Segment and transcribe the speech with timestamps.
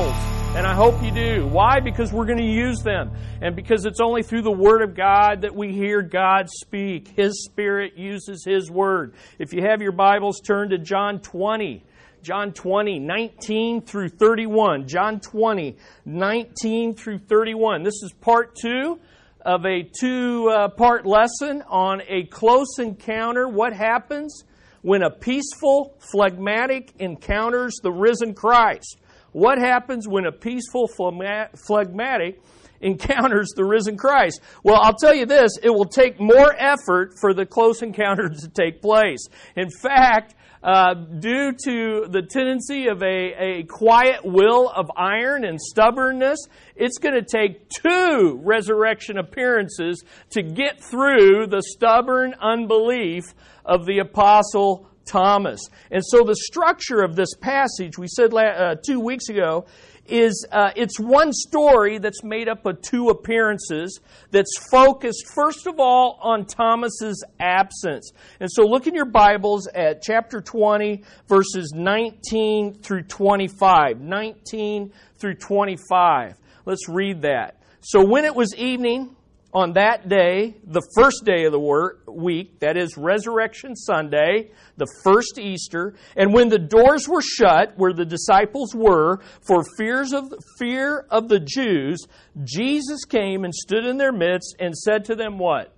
[0.00, 0.56] Bibles.
[0.56, 1.46] And I hope you do.
[1.46, 1.78] Why?
[1.80, 3.12] Because we're going to use them.
[3.40, 7.08] And because it's only through the Word of God that we hear God speak.
[7.08, 9.14] His Spirit uses His Word.
[9.38, 11.84] If you have your Bibles, turn to John 20.
[12.22, 14.88] John 20, 19 through 31.
[14.88, 17.82] John 20, 19 through 31.
[17.82, 18.98] This is part two
[19.42, 23.48] of a two uh, part lesson on a close encounter.
[23.48, 24.44] What happens
[24.82, 28.99] when a peaceful phlegmatic encounters the risen Christ?
[29.32, 32.40] What happens when a peaceful phlegmatic
[32.80, 34.40] encounters the risen Christ?
[34.64, 38.48] Well, I'll tell you this, it will take more effort for the close encounter to
[38.48, 39.26] take place.
[39.56, 45.58] In fact, uh, due to the tendency of a, a quiet will of iron and
[45.58, 46.38] stubbornness,
[46.76, 53.24] it's going to take two resurrection appearances to get through the stubborn unbelief
[53.64, 55.60] of the apostle Thomas.
[55.90, 59.66] And so the structure of this passage, we said uh, two weeks ago,
[60.06, 64.00] is uh, it's one story that's made up of two appearances
[64.30, 68.12] that's focused first of all on Thomas's absence.
[68.38, 74.00] And so look in your Bibles at chapter 20 verses 19 through 25.
[74.00, 76.34] 19 through 25.
[76.66, 77.60] Let's read that.
[77.80, 79.16] So when it was evening,
[79.52, 85.38] on that day, the first day of the week, that is Resurrection Sunday, the first
[85.38, 91.04] Easter, and when the doors were shut where the disciples were for fears of fear
[91.10, 92.06] of the Jews,
[92.44, 95.74] Jesus came and stood in their midst and said to them what?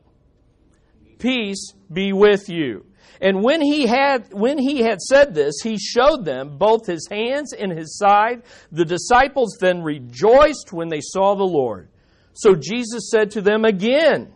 [1.19, 2.85] Peace be with you.
[3.23, 7.53] And when he had when he had said this, he showed them both his hands
[7.53, 8.43] and his side.
[8.73, 11.89] The disciples then rejoiced when they saw the Lord.
[12.35, 14.33] So Jesus said to them again,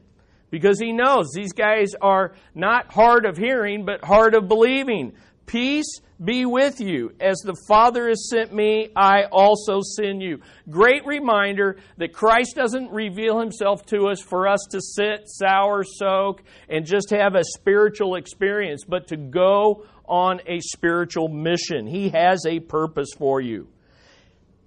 [0.51, 5.13] because he knows these guys are not hard of hearing, but hard of believing.
[5.47, 7.13] Peace be with you.
[7.21, 10.41] As the Father has sent me, I also send you.
[10.69, 16.43] Great reminder that Christ doesn't reveal himself to us for us to sit, sour, soak,
[16.69, 21.87] and just have a spiritual experience, but to go on a spiritual mission.
[21.87, 23.69] He has a purpose for you.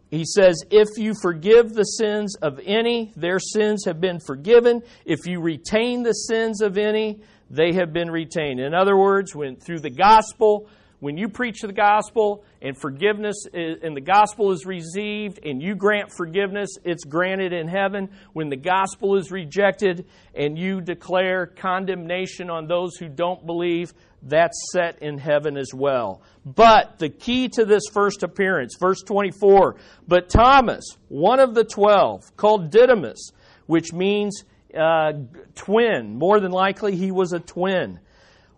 [0.10, 4.82] He says, If you forgive the sins of any, their sins have been forgiven.
[5.06, 8.60] If you retain the sins of any, they have been retained.
[8.60, 10.68] In other words, when through the gospel,
[11.00, 15.76] when you preach the gospel and forgiveness is, and the gospel is received and you
[15.76, 18.10] grant forgiveness, it's granted in heaven.
[18.34, 20.06] When the gospel is rejected
[20.36, 26.22] and you declare condemnation on those who don't believe, that's set in heaven as well.
[26.46, 29.76] But the key to this first appearance, verse 24,
[30.08, 33.32] but Thomas, one of the twelve, called Didymus,
[33.66, 34.44] which means
[34.78, 35.14] uh,
[35.56, 38.00] twin, more than likely he was a twin,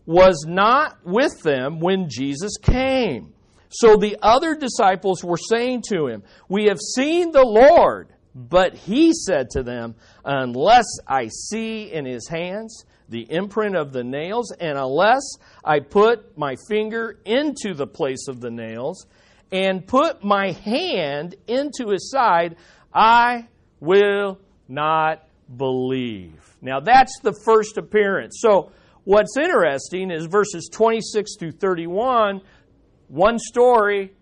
[0.06, 3.34] was not with them when Jesus came.
[3.70, 8.10] So the other disciples were saying to him, We have seen the Lord.
[8.34, 14.04] But he said to them, Unless I see in his hands the imprint of the
[14.04, 15.22] nails, and unless
[15.64, 19.06] I put my finger into the place of the nails
[19.52, 22.56] and put my hand into his side,
[22.94, 23.48] I
[23.82, 24.40] will
[24.70, 26.56] not believe.
[26.62, 28.38] Now that's the first appearance.
[28.40, 28.72] So
[29.04, 32.42] what's interesting is verses 26 through 31,
[33.10, 34.14] one story,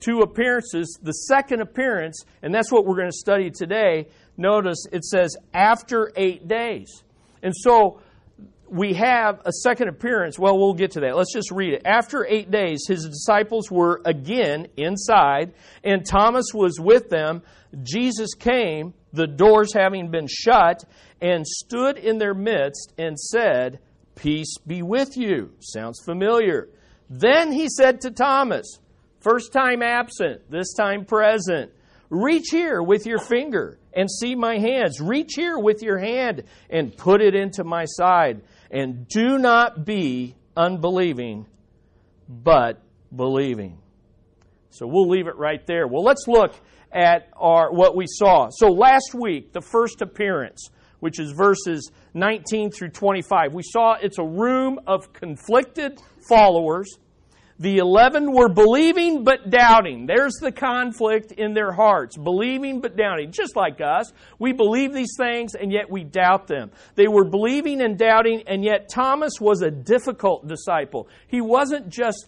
[0.00, 0.98] two appearances.
[1.00, 6.10] The second appearance, and that's what we're going to study today, notice it says after
[6.16, 7.04] eight days.
[7.44, 8.00] And so
[8.74, 10.36] we have a second appearance.
[10.36, 11.16] Well, we'll get to that.
[11.16, 11.82] Let's just read it.
[11.84, 15.54] After eight days, his disciples were again inside,
[15.84, 17.42] and Thomas was with them.
[17.84, 20.84] Jesus came, the doors having been shut,
[21.20, 23.78] and stood in their midst and said,
[24.16, 25.52] Peace be with you.
[25.60, 26.68] Sounds familiar.
[27.08, 28.80] Then he said to Thomas,
[29.20, 31.70] first time absent, this time present,
[32.10, 35.00] Reach here with your finger and see my hands.
[35.00, 38.42] Reach here with your hand and put it into my side
[38.74, 41.46] and do not be unbelieving,
[42.28, 42.82] but
[43.14, 43.78] believing.
[44.70, 45.86] So we'll leave it right there.
[45.86, 46.54] Well, let's look
[46.92, 48.48] at our what we saw.
[48.50, 50.68] So last week, the first appearance,
[50.98, 56.98] which is verses 19 through 25, we saw it's a room of conflicted followers
[57.58, 60.06] the eleven were believing but doubting.
[60.06, 62.16] There's the conflict in their hearts.
[62.16, 63.30] Believing but doubting.
[63.30, 64.12] Just like us.
[64.40, 66.72] We believe these things and yet we doubt them.
[66.96, 71.08] They were believing and doubting and yet Thomas was a difficult disciple.
[71.28, 72.26] He wasn't just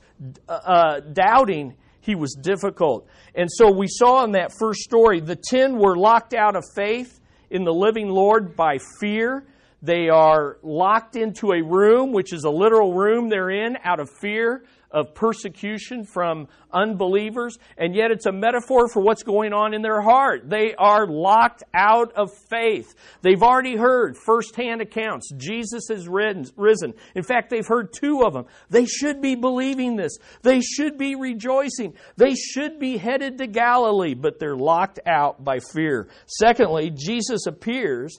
[0.49, 3.08] uh, uh, doubting, he was difficult.
[3.34, 7.19] And so we saw in that first story, the ten were locked out of faith
[7.50, 9.44] in the living Lord by fear.
[9.82, 14.08] They are locked into a room, which is a literal room they're in, out of
[14.20, 14.62] fear
[14.96, 20.00] of persecution from unbelievers, and yet it's a metaphor for what's going on in their
[20.00, 20.48] heart.
[20.48, 22.94] They are locked out of faith.
[23.20, 25.31] They've already heard firsthand accounts.
[25.37, 26.94] Jesus has risen.
[27.14, 28.46] In fact, they've heard two of them.
[28.70, 30.16] They should be believing this.
[30.40, 31.92] They should be rejoicing.
[32.16, 36.08] They should be headed to Galilee, but they're locked out by fear.
[36.25, 38.19] Secondly, Jesus appears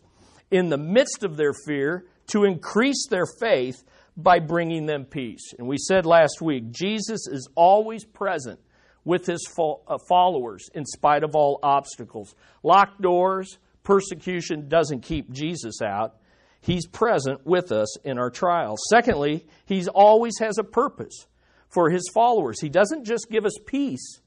[0.51, 3.83] in the midst of their fear to increase their faith
[4.17, 5.53] by bringing them peace.
[5.57, 8.59] And we said last week, Jesus is always present
[9.05, 12.35] with his uh, followers in spite of all obstacles.
[12.63, 16.17] Locked doors, persecution doesn't keep Jesus out.
[16.59, 18.79] He's present with us in our trials.
[18.89, 21.27] Secondly, he always has a purpose
[21.69, 22.59] for his followers.
[22.59, 24.19] He doesn't just give us peace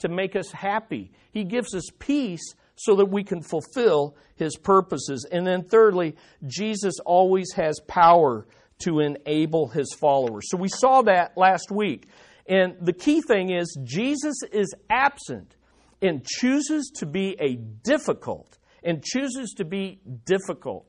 [0.00, 5.26] to make us happy, he gives us peace so that we can fulfill his purposes.
[5.32, 6.14] And then, thirdly,
[6.46, 8.46] Jesus always has power
[8.80, 10.48] to enable his followers.
[10.50, 12.08] So we saw that last week.
[12.48, 15.56] And the key thing is, Jesus is absent
[16.00, 20.86] and chooses to be a difficult, and chooses to be difficult.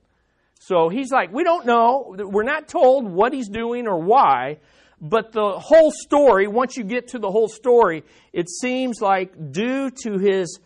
[0.61, 2.15] So he's like, we don't know.
[2.17, 4.59] We're not told what he's doing or why.
[5.01, 8.03] But the whole story, once you get to the whole story,
[8.33, 10.59] it seems like due to his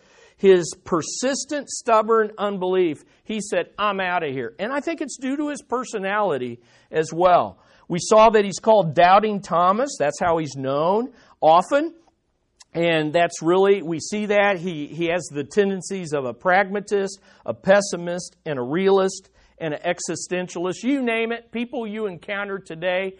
[0.43, 4.53] his persistent, stubborn unbelief, he said, I'm out of here.
[4.59, 6.59] And I think it's due to his personality
[6.91, 7.59] as well.
[7.87, 9.95] We saw that he's called Doubting Thomas.
[9.97, 11.93] That's how he's known often.
[12.73, 14.57] And that's really, we see that.
[14.57, 19.29] He, he has the tendencies of a pragmatist, a pessimist, and a realist,
[19.59, 20.83] and an existentialist.
[20.83, 23.15] You name it, people you encounter today,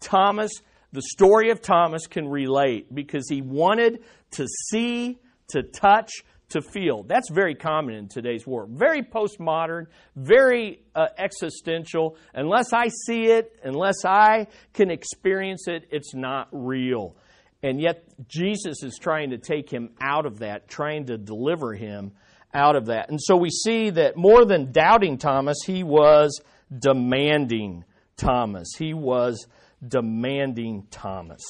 [0.00, 0.50] Thomas,
[0.90, 5.20] the story of Thomas can relate because he wanted to see,
[5.50, 6.10] to touch,
[6.50, 7.02] to feel.
[7.02, 8.70] That's very common in today's world.
[8.70, 9.86] Very postmodern,
[10.16, 12.16] very uh, existential.
[12.34, 17.16] Unless I see it, unless I can experience it, it's not real.
[17.62, 22.12] And yet, Jesus is trying to take him out of that, trying to deliver him
[22.52, 23.08] out of that.
[23.08, 26.40] And so we see that more than doubting Thomas, he was
[26.78, 27.84] demanding
[28.16, 28.68] Thomas.
[28.78, 29.46] He was
[29.86, 31.42] demanding Thomas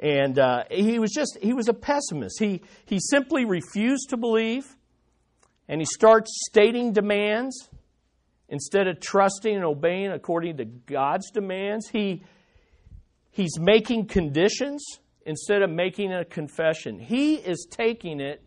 [0.00, 2.38] and uh, he was just he was a pessimist.
[2.40, 4.64] He he simply refused to believe
[5.68, 7.68] and he starts stating demands
[8.48, 11.88] instead of trusting and obeying according to god's demands.
[11.88, 12.24] He
[13.30, 14.82] he's making conditions
[15.26, 16.98] instead of making a confession.
[16.98, 18.42] He is taking it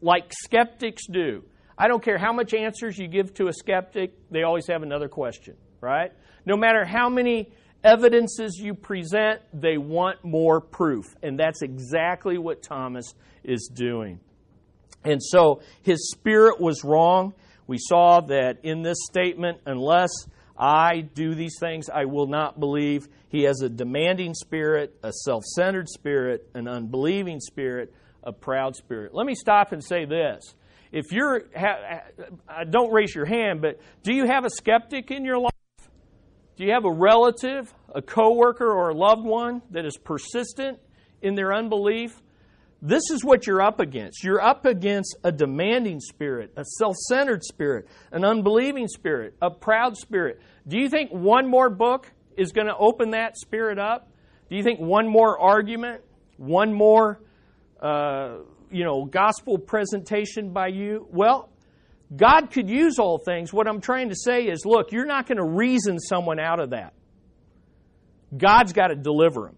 [0.00, 1.44] like skeptics do.
[1.78, 5.08] I don't care how much answers you give to a skeptic they always have another
[5.08, 6.12] question right?
[6.44, 7.52] No matter how many
[7.86, 11.04] evidences you present, they want more proof.
[11.22, 14.20] And that's exactly what Thomas is doing.
[15.04, 17.32] And so his spirit was wrong.
[17.66, 20.10] We saw that in this statement, unless
[20.58, 23.06] I do these things, I will not believe.
[23.28, 27.92] He has a demanding spirit, a self centered spirit, an unbelieving spirit,
[28.22, 29.14] a proud spirit.
[29.14, 30.54] Let me stop and say this.
[30.92, 31.42] If you're,
[32.70, 35.55] don't raise your hand, but do you have a skeptic in your life?
[36.56, 40.78] Do you have a relative, a coworker, or a loved one that is persistent
[41.20, 42.22] in their unbelief?
[42.80, 44.24] This is what you're up against.
[44.24, 49.96] You're up against a demanding spirit, a self centered spirit, an unbelieving spirit, a proud
[49.96, 50.40] spirit.
[50.66, 54.10] Do you think one more book is going to open that spirit up?
[54.48, 56.02] Do you think one more argument,
[56.36, 57.20] one more,
[57.80, 58.36] uh,
[58.70, 61.06] you know, gospel presentation by you?
[61.10, 61.50] Well,
[62.14, 63.52] God could use all things.
[63.52, 66.70] What I'm trying to say is look, you're not going to reason someone out of
[66.70, 66.92] that.
[68.36, 69.56] God's got to deliver them.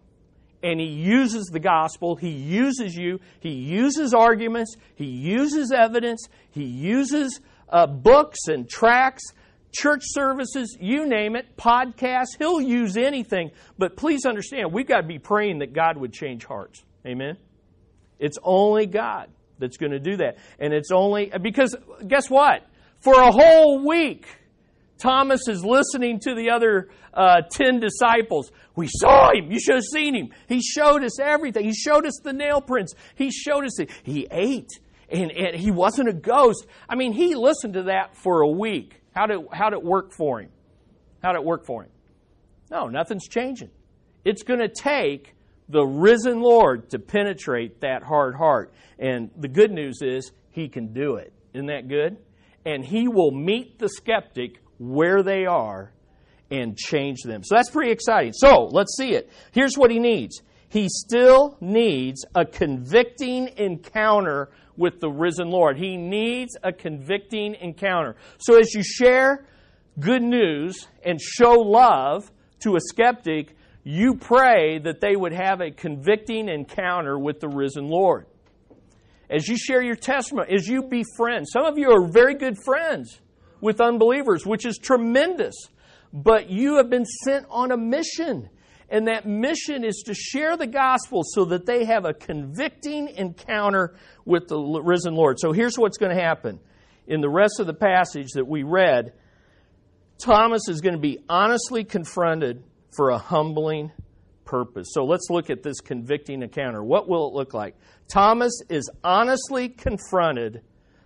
[0.63, 6.65] And He uses the gospel, He uses you, He uses arguments, He uses evidence, He
[6.65, 9.23] uses uh, books and tracts,
[9.73, 12.39] church services, you name it, podcasts.
[12.39, 13.51] He'll use anything.
[13.77, 16.83] But please understand, we've got to be praying that God would change hearts.
[17.07, 17.37] Amen?
[18.19, 19.29] It's only God
[19.59, 20.39] that's going to do that.
[20.59, 22.67] And it's only because guess what?
[23.01, 24.27] For a whole week,
[24.99, 28.51] Thomas is listening to the other uh, 10 disciples.
[28.75, 29.51] We saw him.
[29.51, 30.31] You should have seen him.
[30.49, 31.65] He showed us everything.
[31.65, 32.95] He showed us the nail prints.
[33.15, 33.91] He showed us it.
[34.03, 34.71] He ate.
[35.09, 36.67] And, and he wasn't a ghost.
[36.89, 39.01] I mean, he listened to that for a week.
[39.15, 40.51] How did, how did it work for him?
[41.23, 41.91] How did it work for him?
[42.71, 43.71] No, nothing's changing.
[44.25, 45.35] It's going to take
[45.69, 48.73] the risen Lord to penetrate that hard heart.
[48.99, 51.33] And the good news is, He can do it.
[51.55, 52.17] Isn't that good?
[52.65, 55.93] And He will meet the skeptic where they are
[56.51, 57.43] and change them.
[57.45, 58.33] So that's pretty exciting.
[58.33, 59.31] So let's see it.
[59.53, 65.77] Here's what He needs He still needs a convicting encounter with the risen Lord.
[65.77, 68.17] He needs a convicting encounter.
[68.39, 69.45] So as you share
[69.99, 75.71] good news and show love to a skeptic, you pray that they would have a
[75.71, 78.27] convicting encounter with the risen Lord.
[79.31, 83.21] As you share your testimony, as you befriend, some of you are very good friends
[83.61, 85.55] with unbelievers, which is tremendous.
[86.13, 88.49] But you have been sent on a mission.
[88.91, 93.95] And that mission is to share the gospel so that they have a convicting encounter
[94.25, 95.39] with the risen Lord.
[95.39, 96.59] So here's what's going to happen.
[97.07, 99.13] In the rest of the passage that we read,
[100.19, 102.65] Thomas is going to be honestly confronted
[102.97, 103.93] for a humbling
[104.45, 104.89] purpose.
[104.93, 106.83] So let's look at this convicting encounter.
[106.83, 107.77] What will it look like?
[108.11, 110.63] Thomas is honestly confronted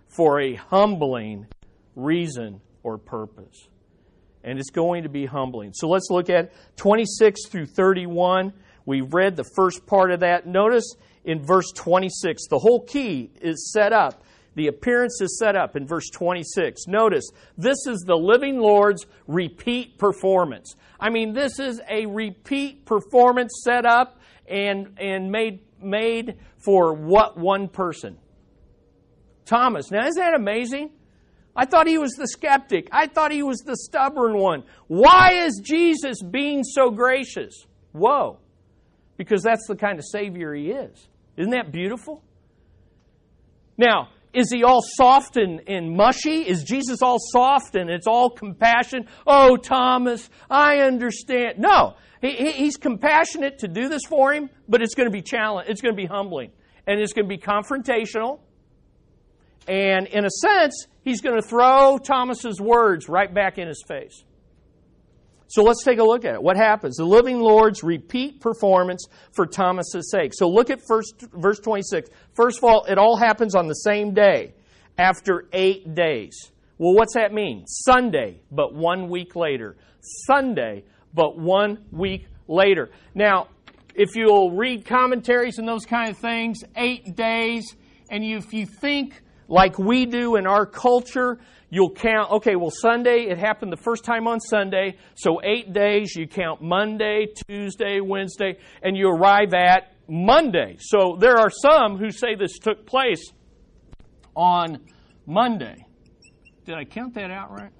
[0.07, 1.47] for a humbling
[1.95, 3.67] reason or purpose.
[4.43, 5.73] And it's going to be humbling.
[5.73, 8.53] So let's look at 26 through 31.
[8.85, 10.45] We read the first part of that.
[10.45, 14.23] Notice in verse 26, the whole key is set up
[14.55, 16.87] the appearance is set up in verse 26.
[16.87, 20.75] Notice, this is the living Lord's repeat performance.
[20.99, 27.37] I mean, this is a repeat performance set up and, and made, made for what
[27.37, 28.17] one person?
[29.45, 29.91] Thomas.
[29.91, 30.91] Now, isn't that amazing?
[31.55, 32.87] I thought he was the skeptic.
[32.91, 34.63] I thought he was the stubborn one.
[34.87, 37.65] Why is Jesus being so gracious?
[37.91, 38.39] Whoa.
[39.17, 41.07] Because that's the kind of Savior he is.
[41.37, 42.23] Isn't that beautiful?
[43.77, 46.41] Now, is he all soft and, and mushy?
[46.41, 49.07] Is Jesus all soft and it's all compassion?
[49.27, 51.59] Oh, Thomas, I understand.
[51.59, 55.69] No, he, he's compassionate to do this for him, but it's going to be challenge.
[55.69, 56.51] It's going to be humbling,
[56.87, 58.39] and it's going to be confrontational.
[59.67, 64.23] And in a sense, he's going to throw Thomas's words right back in his face.
[65.53, 66.41] So let's take a look at it.
[66.41, 66.97] What happens?
[66.97, 70.31] The living Lord's repeat performance for Thomas's sake.
[70.33, 72.09] So look at first, verse 26.
[72.33, 74.55] First of all, it all happens on the same day,
[74.97, 76.51] after eight days.
[76.79, 77.67] Well, what's that mean?
[77.67, 79.77] Sunday, but one week later.
[80.25, 82.89] Sunday, but one week later.
[83.13, 83.49] Now,
[83.93, 87.75] if you'll read commentaries and those kind of things, eight days,
[88.09, 93.27] and if you think like we do in our culture, you'll count, okay, well, Sunday,
[93.29, 98.57] it happened the first time on Sunday, so eight days, you count Monday, Tuesday, Wednesday,
[98.81, 100.77] and you arrive at Monday.
[100.79, 103.31] So there are some who say this took place
[104.35, 104.79] on
[105.25, 105.85] Monday.
[106.65, 107.71] Did I count that out right?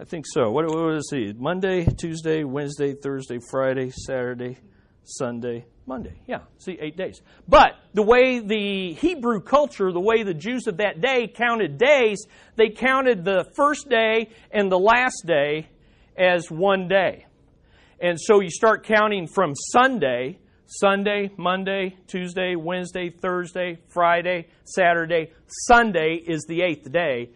[0.00, 0.50] I think so.
[0.50, 1.40] What, was it?
[1.40, 4.58] Monday, Tuesday, Wednesday, Thursday, Friday, Saturday,
[5.02, 6.12] Sunday, Monday.
[6.26, 7.22] Yeah, see, eight days.
[7.48, 12.26] But the way the Hebrew culture, the way the Jews of that day counted days,
[12.56, 15.68] they counted the first day and the last day
[16.16, 17.24] as one day.
[18.00, 25.32] And so you start counting from Sunday, Sunday, Monday, Tuesday, Wednesday, Thursday, Friday, Saturday.
[25.66, 27.30] Sunday is the eighth day.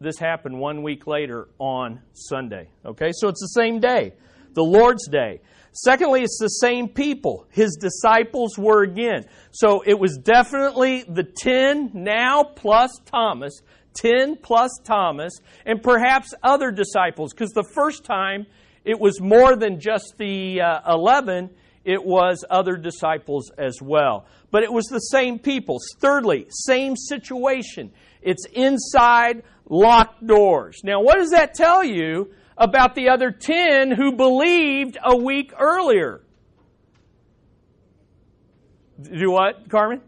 [0.00, 2.68] This happened one week later on Sunday.
[2.84, 4.14] Okay, so it's the same day,
[4.54, 5.40] the Lord's Day.
[5.72, 7.46] Secondly, it's the same people.
[7.50, 9.24] His disciples were again.
[9.52, 13.62] So it was definitely the 10 now plus Thomas,
[13.94, 15.32] 10 plus Thomas,
[15.64, 18.46] and perhaps other disciples, because the first time
[18.84, 21.50] it was more than just the uh, 11,
[21.84, 24.26] it was other disciples as well.
[24.50, 25.78] But it was the same people.
[26.00, 27.92] Thirdly, same situation.
[28.20, 30.80] It's inside locked doors.
[30.84, 32.32] Now, what does that tell you?
[32.56, 36.22] About the other 10 who believed a week earlier.
[39.02, 40.00] Do what, Carmen?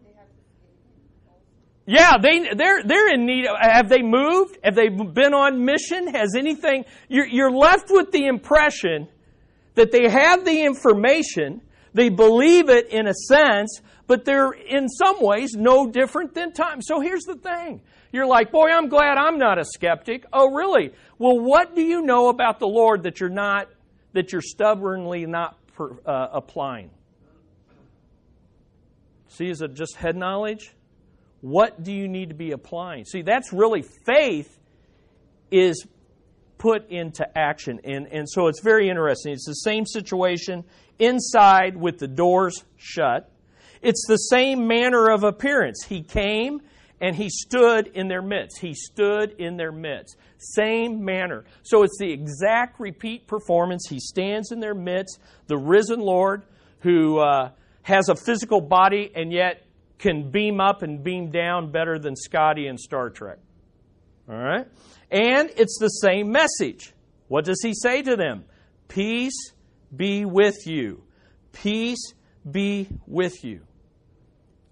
[1.87, 3.45] Yeah, they they're they're in need.
[3.45, 4.57] Of, have they moved?
[4.63, 6.07] Have they been on mission?
[6.07, 6.85] Has anything?
[7.09, 9.07] You're, you're left with the impression
[9.75, 11.61] that they have the information,
[11.93, 16.81] they believe it in a sense, but they're in some ways no different than time.
[16.81, 17.81] So here's the thing:
[18.11, 20.25] you're like, boy, I'm glad I'm not a skeptic.
[20.31, 20.91] Oh, really?
[21.17, 23.69] Well, what do you know about the Lord that you're not,
[24.13, 26.91] that you're stubbornly not per, uh, applying?
[29.27, 30.73] See, is it just head knowledge?
[31.41, 33.03] What do you need to be applying?
[33.03, 34.57] See, that's really faith
[35.51, 35.85] is
[36.57, 37.81] put into action.
[37.83, 39.33] And, and so it's very interesting.
[39.33, 40.63] It's the same situation
[40.99, 43.29] inside with the doors shut.
[43.85, 45.85] It's the same manner of appearance.
[45.87, 46.59] He came,
[46.99, 48.57] and he stood in their midst.
[48.59, 50.17] He stood in their midst.
[50.39, 51.45] Same manner.
[51.61, 53.85] So it's the exact repeat performance.
[53.87, 56.45] He stands in their midst, the risen Lord
[56.79, 57.51] who uh,
[57.83, 59.67] has a physical body and yet
[59.99, 63.37] can beam up and beam down better than Scotty in Star Trek.
[64.27, 64.65] All right?
[65.11, 66.91] And it's the same message.
[67.27, 68.45] What does he say to them?
[68.87, 69.53] Peace
[69.95, 71.03] be with you.
[71.51, 72.15] Peace
[72.49, 73.61] be with you.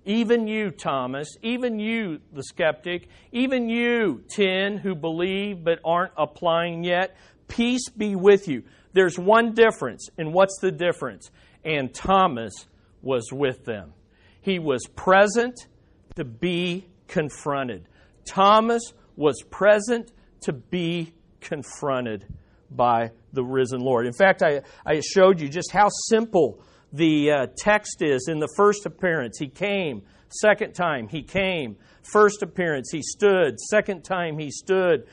[0.05, 6.83] Even you, Thomas, even you, the skeptic, even you, 10 who believe but aren't applying
[6.83, 7.15] yet,
[7.47, 8.63] Peace be with you.
[8.93, 11.29] There's one difference, and what's the difference?
[11.63, 12.53] And Thomas
[13.01, 13.93] was with them.
[14.41, 15.67] He was present
[16.15, 17.87] to be confronted.
[18.25, 18.81] Thomas
[19.15, 22.25] was present to be confronted
[22.71, 24.07] by the risen Lord.
[24.07, 26.59] In fact, I, I showed you just how simple
[26.93, 29.37] the uh, text is in the first appearance.
[29.39, 30.03] He came.
[30.29, 31.75] Second time, he came.
[32.03, 33.59] First appearance, he stood.
[33.59, 35.07] Second time, he stood.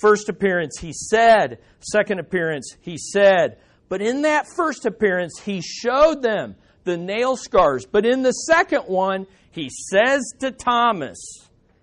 [0.00, 1.58] First appearance, he said.
[1.80, 3.58] Second appearance, he said.
[3.88, 7.86] But in that first appearance, he showed them the nail scars.
[7.86, 11.18] But in the second one, he says to Thomas,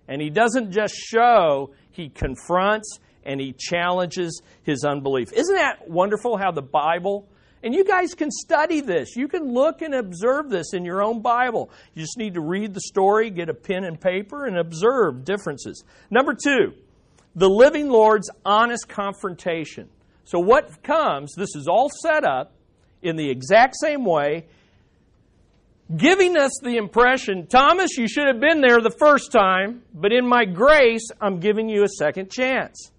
[0.08, 5.32] and he doesn't just show, he confronts and he challenges his unbelief.
[5.32, 7.28] Isn't that wonderful how the Bible,
[7.66, 9.16] and you guys can study this.
[9.16, 11.68] You can look and observe this in your own Bible.
[11.94, 15.82] You just need to read the story, get a pen and paper, and observe differences.
[16.08, 16.74] Number two,
[17.34, 19.88] the living Lord's honest confrontation.
[20.22, 22.52] So, what comes, this is all set up
[23.02, 24.46] in the exact same way,
[25.96, 30.24] giving us the impression Thomas, you should have been there the first time, but in
[30.24, 32.92] my grace, I'm giving you a second chance.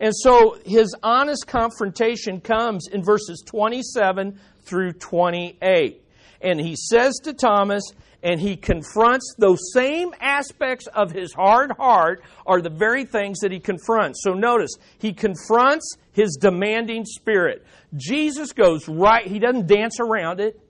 [0.00, 6.02] And so his honest confrontation comes in verses 27 through 28.
[6.40, 7.82] And he says to Thomas,
[8.22, 13.52] and he confronts those same aspects of his hard heart are the very things that
[13.52, 14.22] he confronts.
[14.22, 17.64] So notice, he confronts his demanding spirit.
[17.96, 20.60] Jesus goes right, he doesn't dance around it.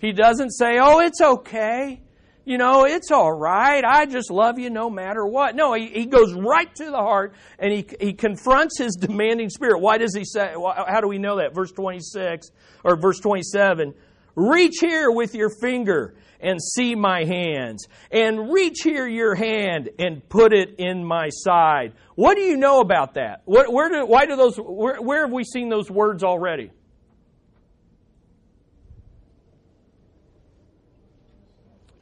[0.00, 2.00] He doesn't say, oh, it's okay
[2.48, 3.84] you know, it's all right.
[3.84, 5.54] I just love you no matter what.
[5.54, 9.80] No, he, he goes right to the heart and he, he confronts his demanding spirit.
[9.80, 11.54] Why does he say, how do we know that?
[11.54, 12.50] Verse 26
[12.84, 13.92] or verse 27
[14.34, 20.26] Reach here with your finger and see my hands, and reach here your hand and
[20.28, 21.92] put it in my side.
[22.14, 23.42] What do you know about that?
[23.44, 26.70] What, where do, why do those, where, where have we seen those words already?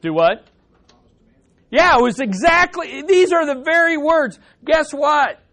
[0.07, 0.47] Do what?
[1.69, 4.39] Yeah, it was exactly, these are the very words.
[4.63, 5.43] Guess what?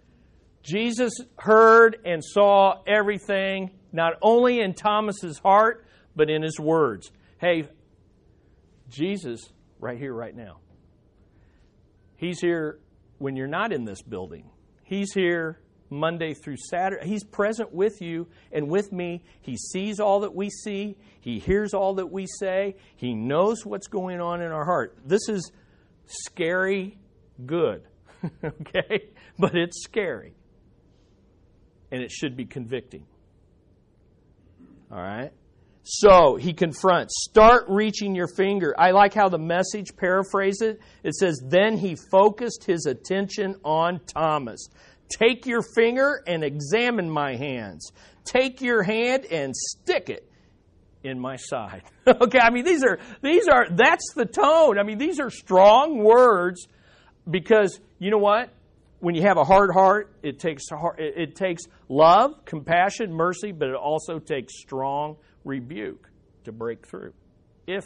[0.62, 7.10] Jesus heard and saw everything, not only in Thomas's heart, but in his words.
[7.40, 7.68] Hey,
[8.88, 9.40] Jesus,
[9.80, 10.58] right here, right now.
[12.14, 12.78] He's here
[13.18, 14.50] when you're not in this building.
[14.84, 15.58] He's here
[15.94, 17.06] Monday through Saturday.
[17.06, 19.22] He's present with you and with me.
[19.40, 23.86] He sees all that we see, He hears all that we say, He knows what's
[23.86, 24.98] going on in our heart.
[25.04, 25.52] This is
[26.06, 26.98] scary
[27.46, 27.82] good,
[28.44, 29.08] okay?
[29.38, 30.34] But it's scary.
[31.90, 33.06] And it should be convicting.
[34.90, 35.32] All right?
[35.86, 38.74] So he confronts, start reaching your finger.
[38.78, 40.80] I like how the message paraphrases it.
[41.02, 44.68] It says, Then he focused his attention on Thomas.
[45.18, 47.92] Take your finger and examine my hands.
[48.24, 50.28] Take your hand and stick it
[51.04, 51.82] in my side.
[52.06, 54.78] okay, I mean these are these are that's the tone.
[54.78, 56.66] I mean these are strong words
[57.30, 58.52] because you know what?
[58.98, 60.64] When you have a hard heart, it takes
[60.98, 66.08] it takes love, compassion, mercy, but it also takes strong rebuke
[66.44, 67.12] to break through.
[67.66, 67.84] If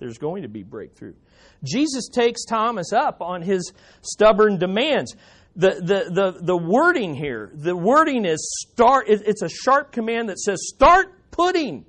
[0.00, 1.14] there's going to be breakthrough.
[1.62, 5.14] Jesus takes Thomas up on his stubborn demands
[5.56, 10.38] the, the, the, the wording here, the wording is start, it's a sharp command that
[10.38, 11.84] says start putting,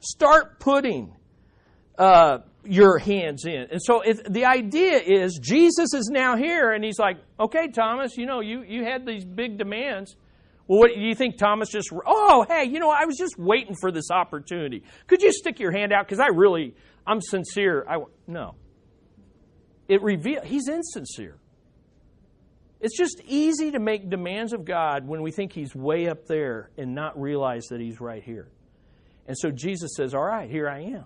[0.00, 1.14] start putting
[1.98, 3.66] uh, your hands in.
[3.70, 8.16] And so if, the idea is Jesus is now here and he's like, okay, Thomas,
[8.16, 10.16] you know, you, you had these big demands.
[10.66, 13.74] Well, what do you think Thomas just, oh, hey, you know, I was just waiting
[13.78, 14.82] for this opportunity.
[15.06, 16.06] Could you stick your hand out?
[16.06, 16.74] Because I really,
[17.06, 17.84] I'm sincere.
[17.86, 18.54] I, no.
[19.88, 21.36] It reveal he's insincere.
[22.84, 26.68] It's just easy to make demands of God when we think He's way up there
[26.76, 28.50] and not realize that He's right here.
[29.26, 31.04] And so Jesus says, All right, here I am.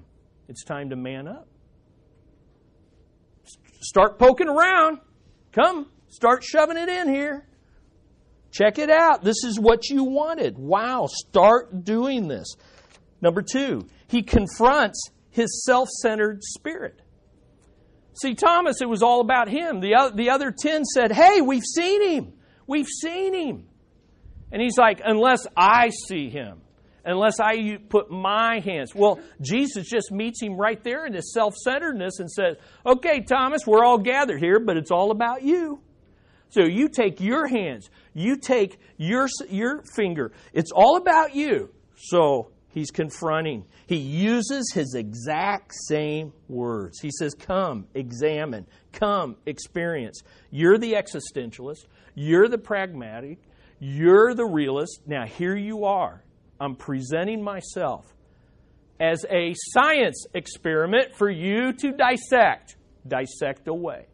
[0.49, 1.47] It's time to man up.
[3.81, 4.99] Start poking around.
[5.53, 7.47] Come, start shoving it in here.
[8.51, 9.23] Check it out.
[9.23, 10.59] This is what you wanted.
[10.59, 12.57] Wow, start doing this.
[13.21, 17.01] Number two, he confronts his self centered spirit.
[18.21, 19.81] See, Thomas, it was all about him.
[19.81, 22.33] The other, the other 10 said, Hey, we've seen him.
[22.67, 23.67] We've seen him.
[24.51, 26.61] And he's like, Unless I see him,
[27.05, 28.95] unless I put my hands.
[28.95, 33.63] Well, Jesus just meets him right there in his self centeredness and says, Okay, Thomas,
[33.67, 35.81] we're all gathered here, but it's all about you.
[36.51, 40.33] So you take your hands, you take your, your finger.
[40.53, 41.71] It's all about you.
[41.97, 43.65] So he's confronting.
[43.87, 47.01] He uses his exact same words.
[47.01, 50.23] He says, Come, examine, come, experience.
[50.51, 53.39] You're the existentialist, you're the pragmatic,
[53.79, 55.03] You're the realist.
[55.07, 56.25] Now, here you are.
[56.61, 58.13] I'm presenting myself
[59.01, 62.77] as a science experiment for you to dissect.
[63.07, 64.07] Dissect away.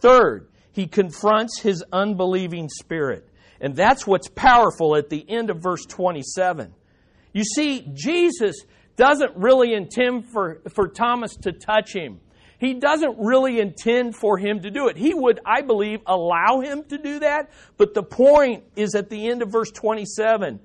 [0.00, 3.28] Third, he confronts his unbelieving spirit.
[3.60, 6.74] And that's what's powerful at the end of verse 27.
[7.32, 8.56] You see, Jesus
[8.96, 12.20] doesn't really intend for, for Thomas to touch him.
[12.58, 14.98] He doesn't really intend for him to do it.
[14.98, 17.50] He would, I believe, allow him to do that.
[17.78, 20.60] But the point is at the end of verse 27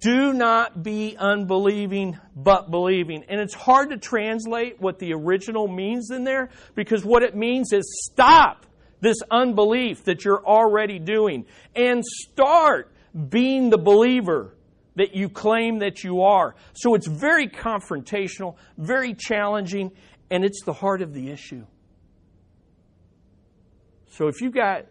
[0.00, 3.24] do not be unbelieving, but believing.
[3.28, 7.72] And it's hard to translate what the original means in there because what it means
[7.72, 8.66] is stop
[9.00, 12.90] this unbelief that you're already doing and start
[13.28, 14.54] being the believer
[14.98, 16.56] that you claim that you are.
[16.74, 19.92] So it's very confrontational, very challenging,
[20.28, 21.64] and it's the heart of the issue.
[24.10, 24.86] So if you've got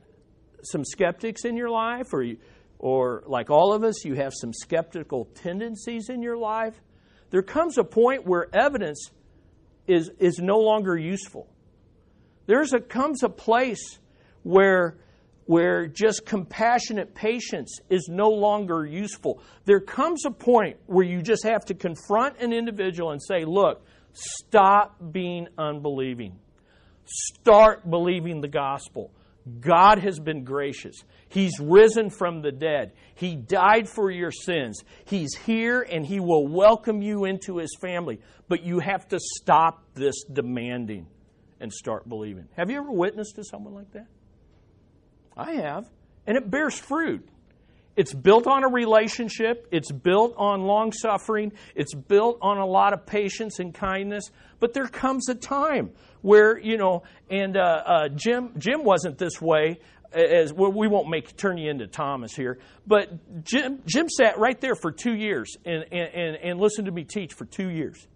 [0.64, 2.38] some skeptics in your life, or you,
[2.80, 6.80] or like all of us, you have some skeptical tendencies in your life,
[7.30, 9.12] there comes a point where evidence
[9.88, 11.50] is, is no longer useful.
[12.46, 14.00] There's a comes a place
[14.44, 15.00] where
[15.48, 19.42] where just compassionate patience is no longer useful.
[19.66, 23.86] There comes a point where you just have to confront an individual and say, look,
[24.14, 26.38] stop being unbelieving.
[27.06, 29.12] Start believing the gospel.
[29.62, 30.96] God has been gracious.
[31.30, 32.92] He's risen from the dead.
[33.16, 34.84] He died for your sins.
[35.06, 38.20] He's here and He will welcome you into His family.
[38.50, 41.08] But you have to stop this demanding
[41.62, 42.50] and start believing.
[42.58, 44.08] Have you ever witnessed to someone like that?
[45.38, 45.90] I have.
[46.26, 47.28] And it bears fruit.
[47.98, 49.68] It's built on a relationship.
[49.72, 51.52] It's built on long suffering.
[51.76, 54.30] It's built on a lot of patience and kindness.
[54.60, 59.42] But there comes a time where you know, and uh, uh, Jim Jim wasn't this
[59.42, 59.80] way.
[60.14, 64.60] As well, we won't make turn you into Thomas here, but Jim Jim sat right
[64.62, 68.08] there for two years and and and listened to me teach for two years,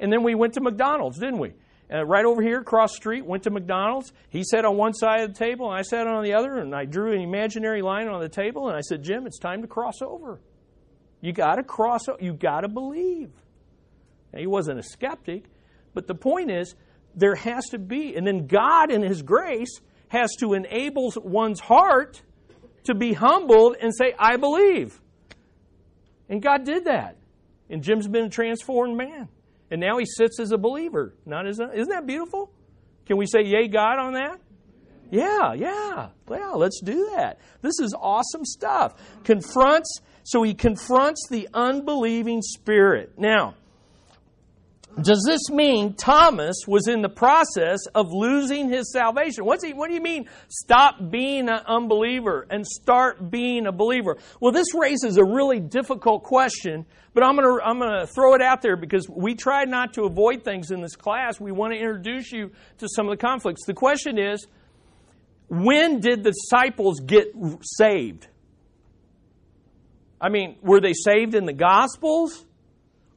[0.00, 1.52] and then we went to McDonald's, didn't we?
[1.92, 4.12] Uh, right over here across the street, went to McDonald's.
[4.28, 6.72] He sat on one side of the table, and I sat on the other, and
[6.74, 9.68] I drew an imaginary line on the table, and I said, Jim, it's time to
[9.68, 10.40] cross over.
[11.20, 12.08] You got to cross.
[12.08, 12.22] Over.
[12.22, 13.30] You got to believe.
[14.32, 15.44] Now, he wasn't a skeptic,
[15.92, 16.76] but the point is,
[17.16, 22.22] there has to be, and then God, in His grace, has to enable one's heart
[22.84, 25.00] to be humbled and say, "I believe."
[26.28, 27.16] And God did that,
[27.68, 29.28] and Jim's been a transformed man.
[29.70, 31.14] And now he sits as a believer.
[31.26, 32.52] Not as a, isn't that beautiful?
[33.06, 34.40] Can we say yay God on that?
[35.10, 36.08] Yeah, yeah.
[36.30, 37.40] Yeah, let's do that.
[37.62, 38.94] This is awesome stuff.
[39.24, 43.18] Confronts so he confronts the unbelieving spirit.
[43.18, 43.54] Now,
[45.00, 49.44] does this mean Thomas was in the process of losing his salvation?
[49.44, 54.18] What's he, what do you mean, stop being an unbeliever and start being a believer?
[54.40, 58.34] Well, this raises a really difficult question, but I'm going to I'm going to throw
[58.34, 61.40] it out there because we try not to avoid things in this class.
[61.40, 63.64] We want to introduce you to some of the conflicts.
[63.66, 64.46] The question is,
[65.48, 68.26] when did the disciples get saved?
[70.20, 72.44] I mean, were they saved in the Gospels?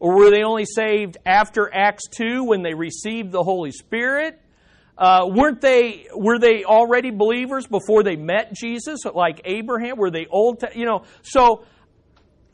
[0.03, 4.37] Or were they only saved after Acts 2 when they received the Holy Spirit?
[4.97, 9.95] Uh, weren't they were they already believers before they met Jesus like Abraham?
[9.95, 11.63] Were they old you know so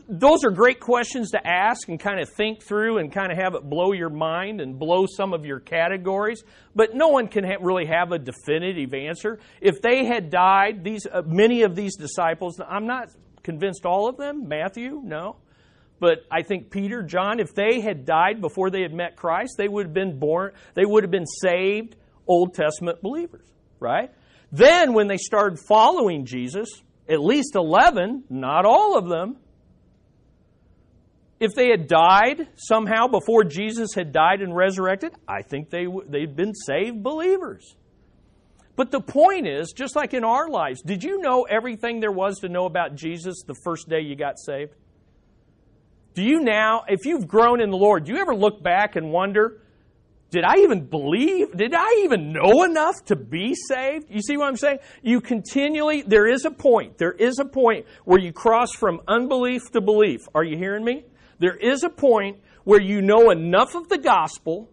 [0.08, 3.56] those are great questions to ask and kind of think through and kind of have
[3.56, 6.44] it blow your mind and blow some of your categories
[6.76, 9.40] but no one can ha- really have a definitive answer.
[9.60, 13.10] If they had died these uh, many of these disciples I'm not
[13.42, 15.38] convinced all of them Matthew no
[16.00, 19.68] but I think Peter, John, if they had died before they had met Christ, they
[19.68, 21.96] would have been born, they would have been saved
[22.28, 23.48] Old Testament believers,
[23.80, 24.12] right?
[24.52, 26.70] Then when they started following Jesus,
[27.08, 29.38] at least 11, not all of them,
[31.40, 36.36] if they had died somehow before Jesus had died and resurrected, I think they, they'd
[36.36, 37.76] been saved believers.
[38.76, 42.40] But the point is, just like in our lives, did you know everything there was
[42.40, 44.74] to know about Jesus the first day you got saved?
[46.20, 49.10] Do you now, if you've grown in the Lord, do you ever look back and
[49.10, 49.62] wonder,
[50.32, 51.56] did I even believe?
[51.56, 54.08] Did I even know enough to be saved?
[54.10, 54.80] You see what I'm saying?
[55.02, 59.72] You continually, there is a point, there is a point where you cross from unbelief
[59.72, 60.28] to belief.
[60.36, 61.06] Are you hearing me?
[61.38, 64.70] There is a point where you know enough of the gospel,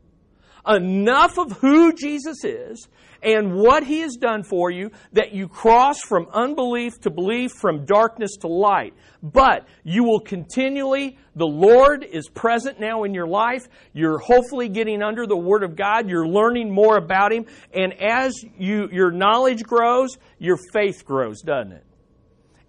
[0.68, 2.88] enough of who Jesus is,
[3.22, 7.85] and what He has done for you that you cross from unbelief to belief, from
[7.85, 8.94] darkness to light.
[9.22, 13.68] But you will continually, the Lord is present now in your life.
[13.92, 16.09] You're hopefully getting under the Word of God.
[16.09, 17.46] You're learning more about Him.
[17.72, 21.86] And as you, your knowledge grows, your faith grows, doesn't it?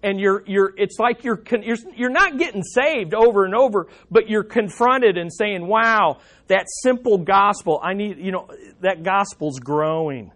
[0.03, 4.29] And you're, you're, it's like you're, you're, you're not getting saved over and over, but
[4.29, 8.49] you're confronted and saying, wow, that simple gospel, I need, you know,
[8.81, 10.31] that gospel's growing.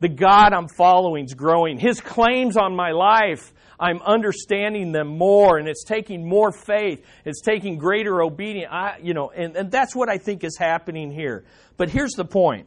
[0.00, 1.78] The God I'm following is growing.
[1.78, 7.04] His claims on my life, I'm understanding them more, and it's taking more faith.
[7.24, 8.70] It's taking greater obedience.
[8.72, 11.44] I, you know, and, and that's what I think is happening here.
[11.76, 12.66] But here's the point.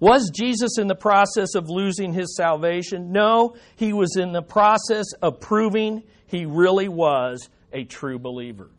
[0.00, 3.12] Was Jesus in the process of losing his salvation?
[3.12, 8.70] No, he was in the process of proving he really was a true believer.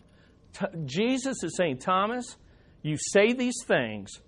[0.53, 2.38] T- Jesus is saying, Thomas,
[2.81, 4.19] you say these things,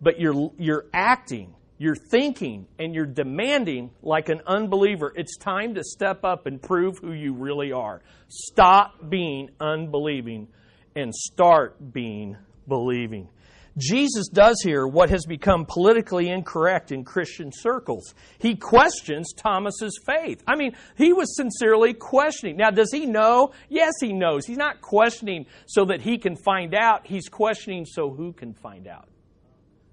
[0.00, 5.12] but you're, you're acting, you're thinking, and you're demanding like an unbeliever.
[5.16, 8.02] It's time to step up and prove who you really are.
[8.28, 10.46] Stop being unbelieving
[10.94, 12.36] and start being
[12.68, 13.28] believing.
[13.76, 18.14] Jesus does here what has become politically incorrect in Christian circles.
[18.38, 20.42] He questions Thomas's faith.
[20.46, 22.56] I mean, he was sincerely questioning.
[22.56, 23.52] Now, does he know?
[23.68, 24.46] Yes, he knows.
[24.46, 27.06] He's not questioning so that he can find out.
[27.06, 29.08] He's questioning so who can find out?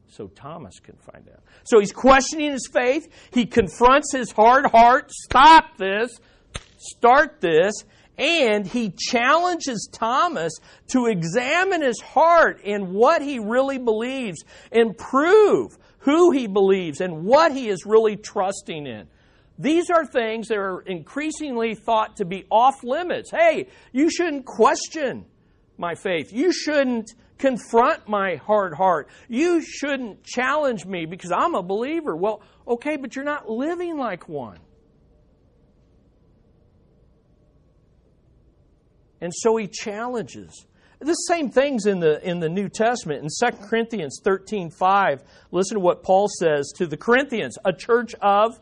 [0.07, 1.43] So Thomas can find out.
[1.65, 3.07] So he's questioning his faith.
[3.31, 5.11] He confronts his hard heart.
[5.11, 6.19] Stop this.
[6.77, 7.73] Start this
[8.17, 10.53] and he challenges Thomas
[10.87, 17.23] to examine his heart and what he really believes and prove who he believes and
[17.23, 19.07] what he is really trusting in.
[19.59, 23.31] These are things that are increasingly thought to be off limits.
[23.31, 25.25] Hey, you shouldn't question
[25.77, 26.31] my faith.
[26.31, 29.09] You shouldn't confront my hard heart.
[29.27, 32.15] You shouldn't challenge me because I'm a believer.
[32.15, 34.59] Well, okay, but you're not living like one.
[39.21, 40.65] And so he challenges.
[40.99, 43.23] The same things in the in the New Testament.
[43.23, 48.15] In 2 Corinthians 13, 5, listen to what Paul says to the Corinthians, a church
[48.21, 48.59] of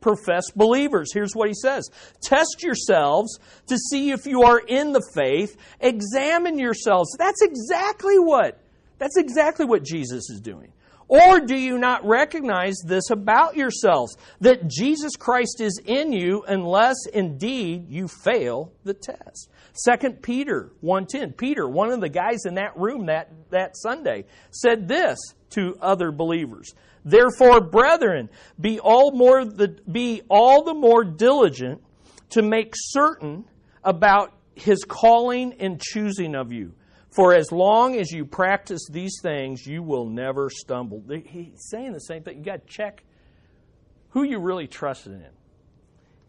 [0.00, 1.12] professed believers.
[1.12, 1.88] Here's what he says
[2.22, 3.38] Test yourselves
[3.68, 5.56] to see if you are in the faith.
[5.80, 7.14] Examine yourselves.
[7.18, 8.60] That's exactly what
[8.98, 10.72] that's exactly what Jesus is doing.
[11.08, 16.96] Or do you not recognize this about yourselves, that Jesus Christ is in you unless
[17.12, 19.48] indeed you fail the test?
[19.84, 21.36] 2 Peter 1.10.
[21.36, 25.18] Peter, one of the guys in that room that, that Sunday, said this
[25.50, 26.72] to other believers.
[27.04, 31.82] Therefore, brethren, be all, more the, be all the more diligent
[32.30, 33.44] to make certain
[33.84, 36.72] about his calling and choosing of you.
[37.14, 41.02] For as long as you practice these things, you will never stumble.
[41.24, 42.38] He's saying the same thing.
[42.38, 43.04] You got to check
[44.10, 45.30] who you really trusted in.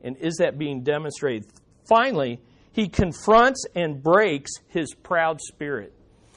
[0.02, 1.50] And is that being demonstrated?
[1.90, 2.40] Finally,
[2.78, 5.96] he confronts and breaks his proud spirit.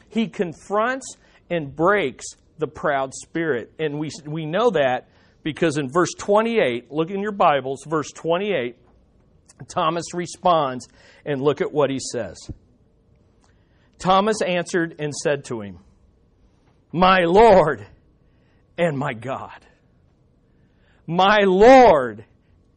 [0.08, 1.16] He confronts
[1.50, 2.24] and breaks
[2.56, 3.74] the proud spirit.
[3.78, 5.10] And we, we know that
[5.42, 8.78] because in verse 28, look in your Bibles, verse 28,
[9.68, 10.88] Thomas responds,
[11.26, 12.38] and look at what he says.
[13.98, 15.80] Thomas answered and said to him,
[16.90, 17.86] My Lord
[18.78, 19.60] and my God.
[21.06, 22.24] My Lord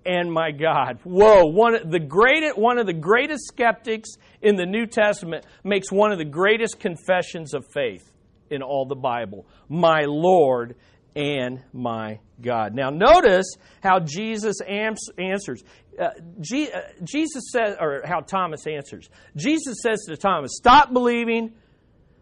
[0.05, 0.99] and my God.
[1.03, 4.09] Whoa, one, of the great, one of the greatest skeptics
[4.41, 8.11] in the New Testament makes one of the greatest confessions of faith
[8.49, 9.47] in all the Bible.
[9.69, 10.75] My Lord
[11.15, 12.73] and my God.
[12.73, 15.63] Now, notice how Jesus answers.
[15.99, 19.09] Uh, G, uh, Jesus says, or how Thomas answers.
[19.35, 21.53] Jesus says to Thomas, Stop believing,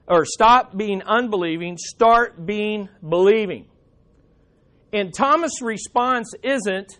[0.07, 3.67] or stop being unbelieving, start being believing.
[4.93, 6.99] And Thomas' response isn't,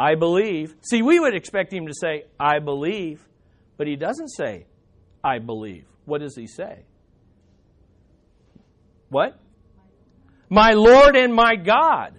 [0.00, 0.76] I believe.
[0.80, 3.28] See, we would expect him to say, I believe,
[3.76, 4.64] but he doesn't say,
[5.22, 5.84] I believe.
[6.06, 6.86] What does he say?
[9.10, 9.38] What?
[10.48, 12.18] My Lord and my God.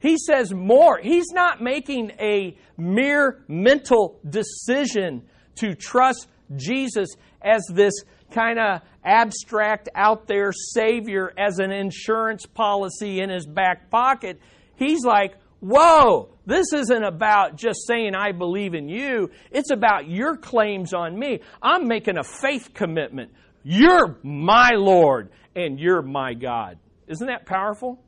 [0.00, 0.98] He says more.
[0.98, 7.10] He's not making a mere mental decision to trust Jesus
[7.42, 7.92] as this
[8.30, 14.40] kind of abstract, out there Savior as an insurance policy in his back pocket.
[14.76, 15.34] He's like,
[15.66, 19.30] whoa, this isn't about just saying, I believe in you.
[19.50, 21.40] It's about your claims on me.
[21.60, 23.32] I'm making a faith commitment.
[23.64, 26.78] You're my Lord and you're my God.
[27.08, 28.00] Isn't that powerful?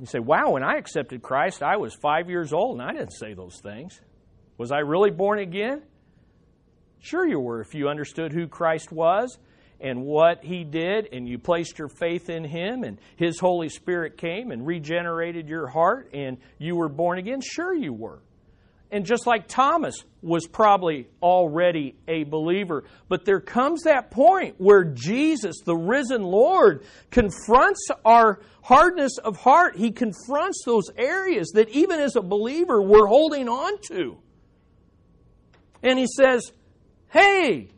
[0.00, 3.12] You say, wow, when I accepted Christ, I was five years old and I didn't
[3.12, 4.00] say those things.
[4.58, 5.82] Was I really born again?
[6.98, 9.38] Sure, you were if you understood who Christ was
[9.80, 14.16] and what He did, and you placed your faith in Him, and His Holy Spirit
[14.16, 17.40] came and regenerated your heart, and you were born again.
[17.40, 18.20] Sure, you were.
[18.90, 22.84] and just like Thomas was probably already a believer.
[23.08, 29.76] But there comes that point where Jesus, the risen Lord, confronts our hardness of heart.
[29.76, 34.18] He confronts those areas that even as a believer we're holding on to.
[35.82, 36.52] And he says,
[37.10, 37.68] Hey,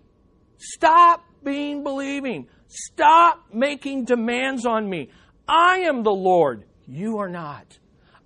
[0.58, 2.48] stop being believing.
[2.68, 5.10] Stop making demands on me.
[5.46, 6.64] I am the Lord.
[6.86, 7.78] You are not.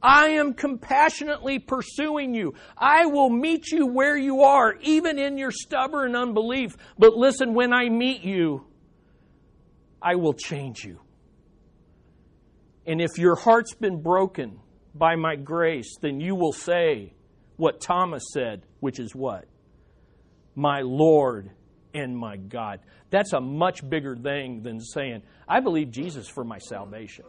[0.03, 2.55] I am compassionately pursuing you.
[2.77, 6.77] I will meet you where you are, even in your stubborn unbelief.
[6.99, 8.67] But listen, when I meet you,
[10.03, 11.01] I will change you.
[12.85, 14.59] And if your heart's been broken
[14.93, 17.15] by my grace, then you will say
[17.57, 19.45] what Thomas said, which is what?
[20.57, 21.53] My Lord
[21.95, 22.81] and my God.
[23.11, 27.25] That's a much bigger thing than saying, I believe Jesus for my salvation.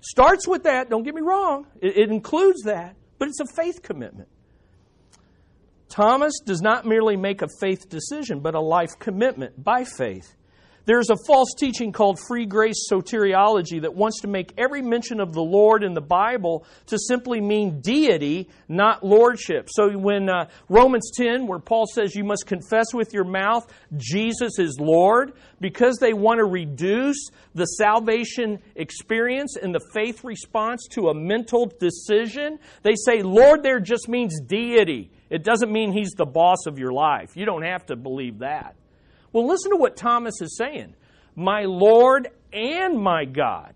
[0.00, 1.66] Starts with that, don't get me wrong.
[1.80, 4.28] It, it includes that, but it's a faith commitment.
[5.88, 10.34] Thomas does not merely make a faith decision, but a life commitment by faith.
[10.84, 15.32] There's a false teaching called free grace soteriology that wants to make every mention of
[15.32, 19.68] the Lord in the Bible to simply mean deity, not lordship.
[19.70, 24.58] So when uh, Romans 10, where Paul says you must confess with your mouth Jesus
[24.58, 31.08] is Lord, because they want to reduce the salvation experience and the faith response to
[31.08, 35.10] a mental decision, they say Lord there just means deity.
[35.30, 37.36] It doesn't mean he's the boss of your life.
[37.36, 38.74] You don't have to believe that.
[39.32, 40.94] Well, listen to what Thomas is saying
[41.34, 43.74] My Lord and my God.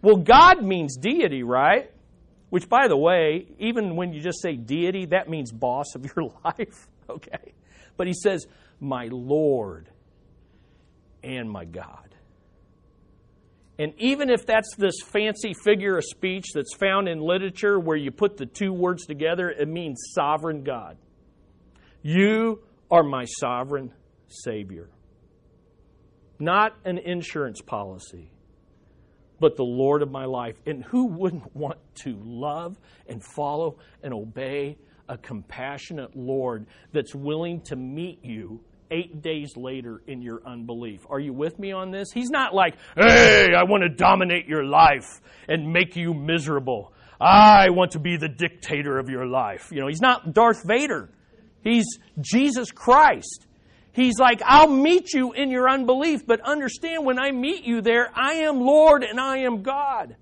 [0.00, 1.90] Well, God means deity, right?
[2.50, 6.30] Which, by the way, even when you just say deity, that means boss of your
[6.44, 7.54] life, okay?
[7.96, 8.46] But he says,
[8.80, 9.88] My Lord
[11.22, 12.14] and my God.
[13.78, 18.10] And even if that's this fancy figure of speech that's found in literature where you
[18.10, 20.98] put the two words together, it means sovereign God.
[22.02, 23.92] You are my sovereign
[24.32, 24.90] Savior.
[26.38, 28.32] Not an insurance policy,
[29.38, 30.56] but the Lord of my life.
[30.66, 34.76] And who wouldn't want to love and follow and obey
[35.08, 41.00] a compassionate Lord that's willing to meet you eight days later in your unbelief.
[41.08, 42.08] Are you with me on this?
[42.12, 46.92] He's not like, hey, I want to dominate your life and make you miserable.
[47.20, 49.70] I want to be the dictator of your life.
[49.72, 51.10] You know, he's not Darth Vader.
[51.62, 51.86] He's
[52.20, 53.46] Jesus Christ.
[53.92, 58.10] He's like, I'll meet you in your unbelief, but understand when I meet you there,
[58.14, 60.16] I am Lord and I am God.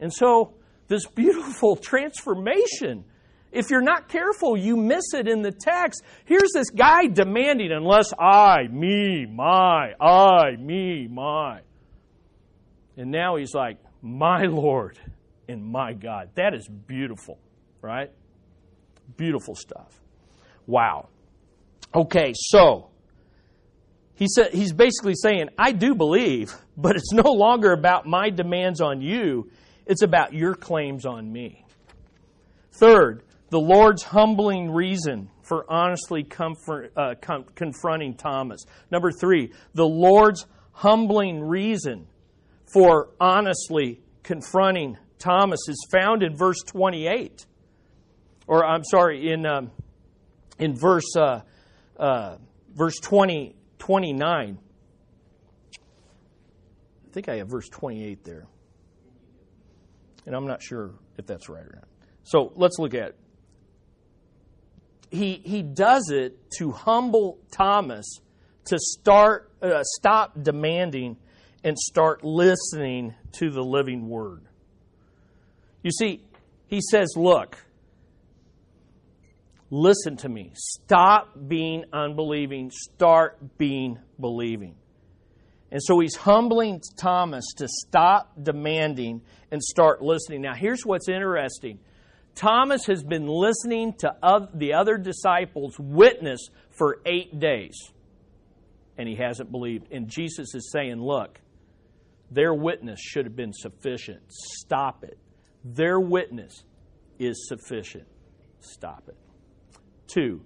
[0.00, 0.54] And so,
[0.88, 3.04] this beautiful transformation,
[3.52, 6.02] if you're not careful, you miss it in the text.
[6.24, 11.60] Here's this guy demanding, unless I, me, my, I, me, my.
[12.96, 14.98] And now he's like, my Lord
[15.48, 16.30] and my God.
[16.34, 17.38] That is beautiful,
[17.80, 18.10] right?
[19.16, 20.00] Beautiful stuff.
[20.66, 21.08] Wow.
[21.94, 22.90] Okay, so
[24.14, 28.80] he said he's basically saying, I do believe, but it's no longer about my demands
[28.80, 29.50] on you,
[29.86, 31.64] it's about your claims on me.
[32.72, 38.64] Third, the Lord's humbling reason for honestly comfort, uh, com- confronting Thomas.
[38.90, 42.06] Number three, the Lord's humbling reason
[42.72, 47.46] for honestly confronting Thomas is found in verse 28.
[48.46, 49.70] Or, I'm sorry, in, um,
[50.58, 51.40] in verse uh,
[51.98, 52.36] uh,
[52.74, 54.58] verse 20, 29.
[57.06, 58.46] I think I have verse 28 there.
[60.26, 61.88] And I'm not sure if that's right or not.
[62.24, 63.18] So let's look at it.
[65.10, 68.20] He, he does it to humble Thomas
[68.66, 71.16] to start uh, stop demanding
[71.62, 74.44] and start listening to the living word.
[75.82, 76.22] You see,
[76.66, 77.63] he says, Look,
[79.76, 80.52] Listen to me.
[80.54, 82.70] Stop being unbelieving.
[82.70, 84.76] Start being believing.
[85.72, 90.42] And so he's humbling Thomas to stop demanding and start listening.
[90.42, 91.80] Now, here's what's interesting
[92.36, 94.14] Thomas has been listening to
[94.54, 97.76] the other disciples' witness for eight days,
[98.96, 99.90] and he hasn't believed.
[99.90, 101.40] And Jesus is saying, Look,
[102.30, 104.20] their witness should have been sufficient.
[104.28, 105.18] Stop it.
[105.64, 106.62] Their witness
[107.18, 108.06] is sufficient.
[108.60, 109.16] Stop it.
[110.06, 110.42] Two,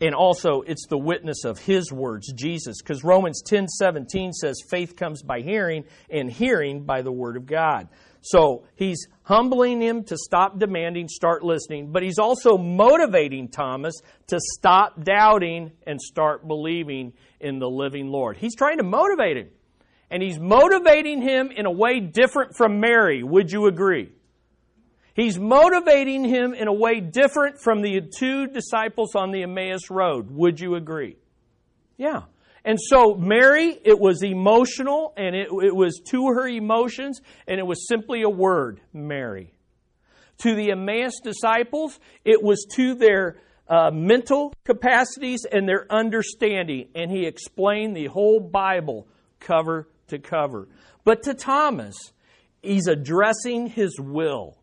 [0.00, 4.96] and also it's the witness of his words, Jesus, because Romans 10 17 says faith
[4.96, 7.88] comes by hearing, and hearing by the word of God.
[8.20, 13.94] So he's humbling him to stop demanding, start listening, but he's also motivating Thomas
[14.28, 18.38] to stop doubting and start believing in the living Lord.
[18.38, 19.48] He's trying to motivate him.
[20.10, 23.22] And he's motivating him in a way different from Mary.
[23.22, 24.12] Would you agree?
[25.14, 30.30] He's motivating him in a way different from the two disciples on the Emmaus Road.
[30.32, 31.16] Would you agree?
[31.96, 32.22] Yeah.
[32.64, 37.66] And so Mary, it was emotional and it, it was to her emotions and it
[37.66, 39.52] was simply a word, Mary.
[40.38, 43.36] To the Emmaus disciples, it was to their
[43.68, 46.88] uh, mental capacities and their understanding.
[46.94, 49.06] And he explained the whole Bible
[49.38, 50.68] cover to cover.
[51.04, 51.94] But to Thomas,
[52.62, 54.58] he's addressing his will.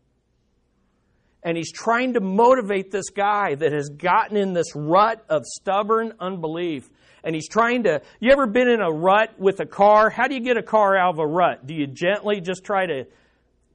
[1.42, 6.12] And he's trying to motivate this guy that has gotten in this rut of stubborn
[6.20, 6.88] unbelief.
[7.24, 10.08] And he's trying to, you ever been in a rut with a car?
[10.10, 11.66] How do you get a car out of a rut?
[11.66, 13.06] Do you gently just try to,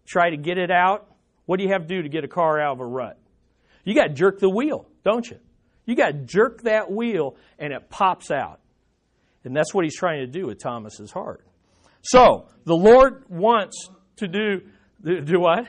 [0.06, 1.08] try to get it out?
[1.46, 3.18] What do you have to do to get a car out of a rut?
[3.84, 5.38] You got to jerk the wheel, don't you?
[5.86, 8.60] You got to jerk that wheel and it pops out.
[9.44, 11.46] And that's what he's trying to do with Thomas's heart.
[12.02, 14.62] So, the Lord wants to do,
[15.02, 15.68] do what?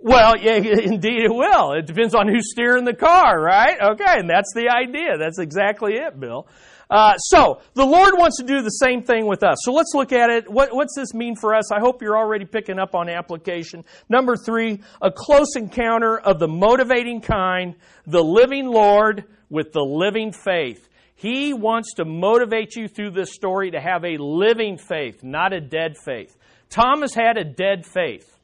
[0.00, 1.72] Well, yeah, indeed it will.
[1.72, 3.76] It depends on who's steering the car, right?
[3.92, 5.18] Okay, and that's the idea.
[5.18, 6.46] That's exactly it, Bill.
[6.90, 9.58] Uh, so, the Lord wants to do the same thing with us.
[9.60, 10.50] So let's look at it.
[10.50, 11.70] What, what's this mean for us?
[11.70, 13.84] I hope you're already picking up on application.
[14.08, 17.74] Number three, a close encounter of the motivating kind,
[18.06, 20.88] the living Lord with the living faith.
[21.14, 25.60] He wants to motivate you through this story to have a living faith, not a
[25.60, 26.36] dead faith.
[26.70, 28.37] Thomas had a dead faith.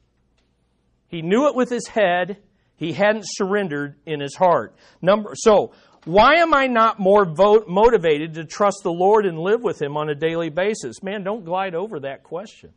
[1.07, 2.37] He knew it with his head.
[2.75, 4.75] He hadn't surrendered in his heart.
[5.01, 5.71] Number, so,
[6.05, 9.97] why am I not more vote, motivated to trust the Lord and live with Him
[9.97, 11.01] on a daily basis?
[11.01, 12.71] Man, don't glide over that question.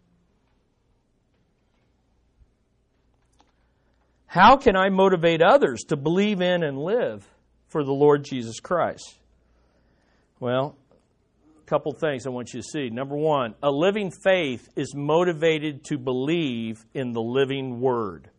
[4.27, 7.27] How can I motivate others to believe in and live
[7.69, 9.19] for the Lord Jesus Christ?
[10.41, 10.77] Well,
[11.69, 12.91] couple things I want you to see.
[12.91, 18.31] Number one, a living faith is motivated to believe in the living Word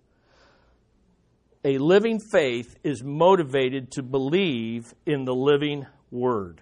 [1.63, 6.61] a living faith is motivated to believe in the living word.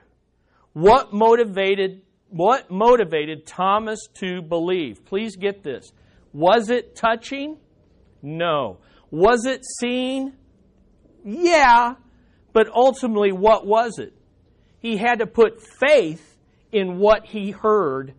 [0.74, 5.06] What motivated what motivated Thomas to believe?
[5.06, 5.94] Please get this.
[6.34, 7.58] Was it touching?
[8.22, 8.80] No.
[9.12, 10.34] Was it seen?
[11.24, 11.96] Yeah.
[12.52, 14.14] But ultimately, what was it?
[14.80, 16.37] He had to put faith
[16.72, 18.14] in what he heard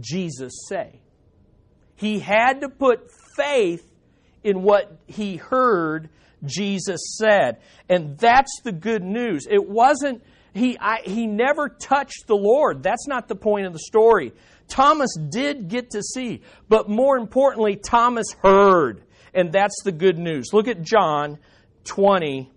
[0.00, 1.00] Jesus say.
[1.96, 3.88] He had to put faith
[4.42, 6.08] in what he heard
[6.44, 7.58] Jesus said.
[7.88, 9.46] And that's the good news.
[9.48, 10.22] It wasn't,
[10.52, 12.82] he, I, he never touched the Lord.
[12.82, 14.32] That's not the point of the story.
[14.68, 19.02] Thomas did get to see, but more importantly, Thomas heard.
[19.34, 20.48] And that's the good news.
[20.52, 21.38] Look at John
[21.84, 22.50] 20,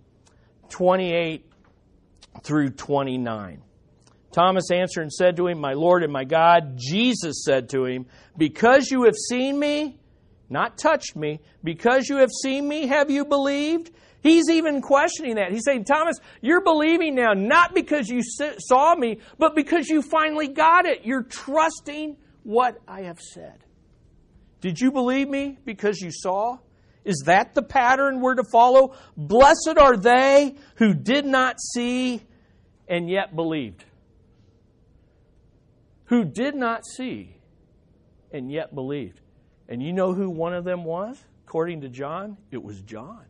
[0.69, 1.51] 28
[2.43, 3.61] through 29.
[4.35, 6.73] Thomas answered and said to him, My Lord and my God.
[6.75, 8.05] Jesus said to him,
[8.37, 9.97] Because you have seen me,
[10.49, 11.39] not touched me.
[11.63, 13.91] Because you have seen me, have you believed?
[14.21, 15.53] He's even questioning that.
[15.53, 20.49] He's saying, Thomas, you're believing now, not because you saw me, but because you finally
[20.49, 21.05] got it.
[21.05, 23.63] You're trusting what I have said.
[24.59, 26.57] Did you believe me because you saw?
[27.05, 28.95] Is that the pattern we're to follow?
[29.15, 32.21] Blessed are they who did not see
[32.89, 33.85] and yet believed.
[36.15, 37.35] Who did not see
[38.31, 39.19] and yet believed.
[39.67, 41.21] And you know who one of them was?
[41.45, 43.25] According to John, it was John.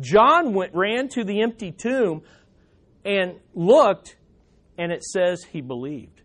[0.00, 2.22] John went, ran to the empty tomb
[3.04, 4.16] and looked,
[4.78, 6.22] and it says he believed.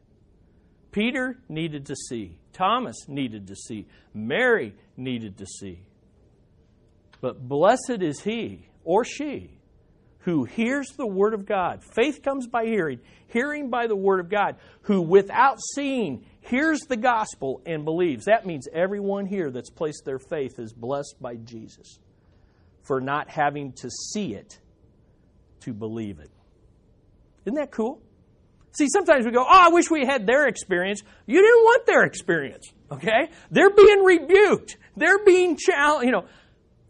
[0.93, 2.37] Peter needed to see.
[2.53, 3.85] Thomas needed to see.
[4.13, 5.81] Mary needed to see.
[7.19, 9.58] But blessed is he or she
[10.19, 11.83] who hears the word of God.
[11.83, 16.97] Faith comes by hearing, hearing by the word of God, who without seeing hears the
[16.97, 18.25] gospel and believes.
[18.25, 21.99] That means everyone here that's placed their faith is blessed by Jesus
[22.83, 24.59] for not having to see it
[25.61, 26.31] to believe it.
[27.45, 28.01] Isn't that cool?
[28.71, 31.01] See, sometimes we go, oh, I wish we had their experience.
[31.25, 33.29] You didn't want their experience, okay?
[33.49, 34.77] They're being rebuked.
[34.95, 36.05] They're being challenged.
[36.05, 36.25] You know,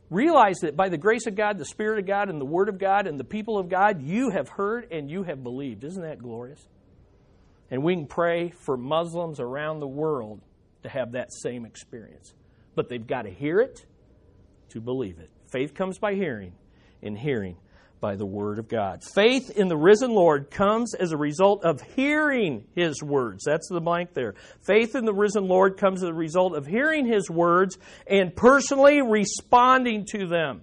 [0.09, 2.77] realize that by the grace of God, the Spirit of God, and the Word of
[2.77, 5.83] God, and the people of God, you have heard and you have believed.
[5.83, 6.67] Isn't that glorious?
[7.71, 10.41] And we can pray for Muslims around the world
[10.83, 12.33] to have that same experience.
[12.75, 13.85] But they've got to hear it
[14.69, 15.29] to believe it.
[15.51, 16.53] Faith comes by hearing,
[17.01, 17.57] and hearing
[17.99, 19.03] by the Word of God.
[19.03, 23.43] Faith in the risen Lord comes as a result of hearing His words.
[23.45, 24.35] That's the blank there.
[24.65, 27.77] Faith in the risen Lord comes as a result of hearing His words
[28.07, 30.61] and personally responding to them.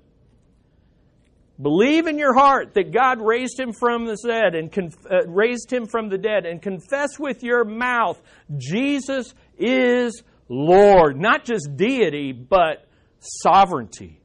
[1.61, 5.73] Believe in your heart that God raised him from the dead and conf- uh, raised
[5.73, 8.21] him from the dead and confess with your mouth
[8.59, 12.87] Jesus is Lord, not just deity, but
[13.21, 14.21] sovereignty,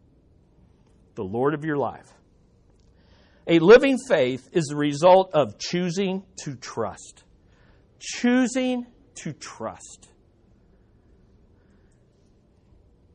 [1.16, 2.12] the Lord of your life.
[3.52, 7.26] A living faith is the result of choosing to trust.
[8.00, 10.08] Choosing to trust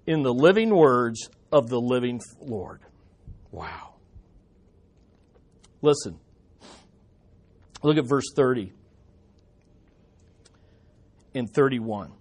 [0.07, 2.83] in the living words of the living Lord.
[3.51, 3.95] Wow.
[5.81, 6.19] Listen.
[7.83, 8.75] Look at verse 30
[11.35, 12.13] and 31.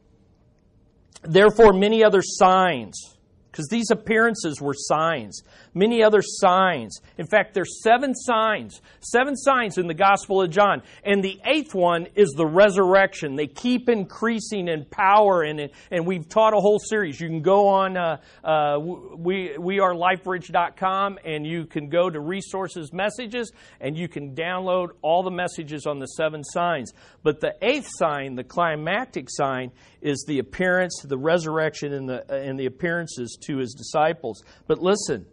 [1.22, 3.15] Therefore, many other signs
[3.56, 5.42] because these appearances were signs.
[5.74, 7.00] Many other signs.
[7.18, 10.82] In fact, there's seven signs, seven signs in the Gospel of John.
[11.06, 13.38] And the eighth one is the resurrection.
[13.38, 17.22] They keep increasing in power, and, and we've taught a whole series.
[17.22, 22.20] You can go on uh, uh, we, we are lifebridge.com and you can go to
[22.20, 26.92] resources messages and you can download all the messages on the seven signs.
[27.24, 29.72] But the eighth sign, the climactic sign,
[30.06, 34.44] is the appearance, the resurrection, and the, and the appearances to his disciples.
[34.68, 35.26] But listen,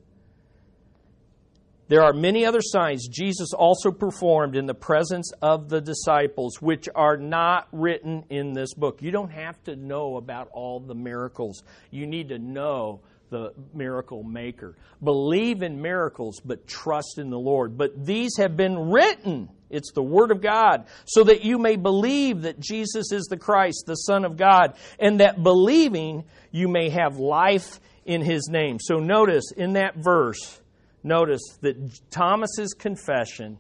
[1.88, 6.88] there are many other signs Jesus also performed in the presence of the disciples, which
[6.94, 9.02] are not written in this book.
[9.02, 11.62] You don't have to know about all the miracles.
[11.90, 13.02] You need to know
[13.32, 14.76] the miracle maker.
[15.02, 17.76] Believe in miracles, but trust in the Lord.
[17.76, 19.48] But these have been written.
[19.70, 23.84] It's the Word of God, so that you may believe that Jesus is the Christ,
[23.86, 28.78] the Son of God, and that believing you may have life in His name.
[28.78, 30.60] So notice in that verse,
[31.02, 31.76] notice that
[32.10, 33.58] Thomas's confession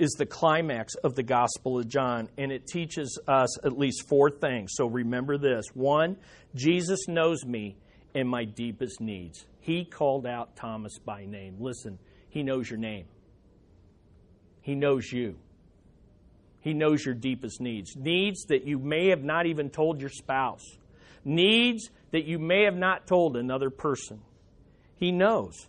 [0.00, 4.28] is the climax of the Gospel of John, and it teaches us at least four
[4.30, 4.72] things.
[4.74, 5.66] So remember this.
[5.74, 6.16] One,
[6.56, 7.76] Jesus knows me
[8.14, 9.46] and my deepest needs.
[9.60, 11.56] He called out Thomas by name.
[11.60, 11.98] Listen,
[12.28, 13.06] he knows your name,
[14.60, 15.36] he knows you.
[16.60, 17.96] He knows your deepest needs.
[17.96, 20.64] Needs that you may have not even told your spouse.
[21.24, 24.20] Needs that you may have not told another person.
[24.94, 25.66] He knows.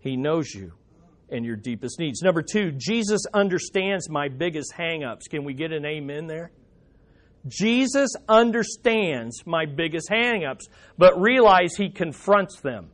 [0.00, 0.72] He knows you
[1.30, 2.20] and your deepest needs.
[2.20, 5.30] Number two, Jesus understands my biggest hangups.
[5.30, 6.50] Can we get an amen there?
[7.46, 10.62] Jesus understands my biggest hangups,
[10.96, 12.90] but realize he confronts them.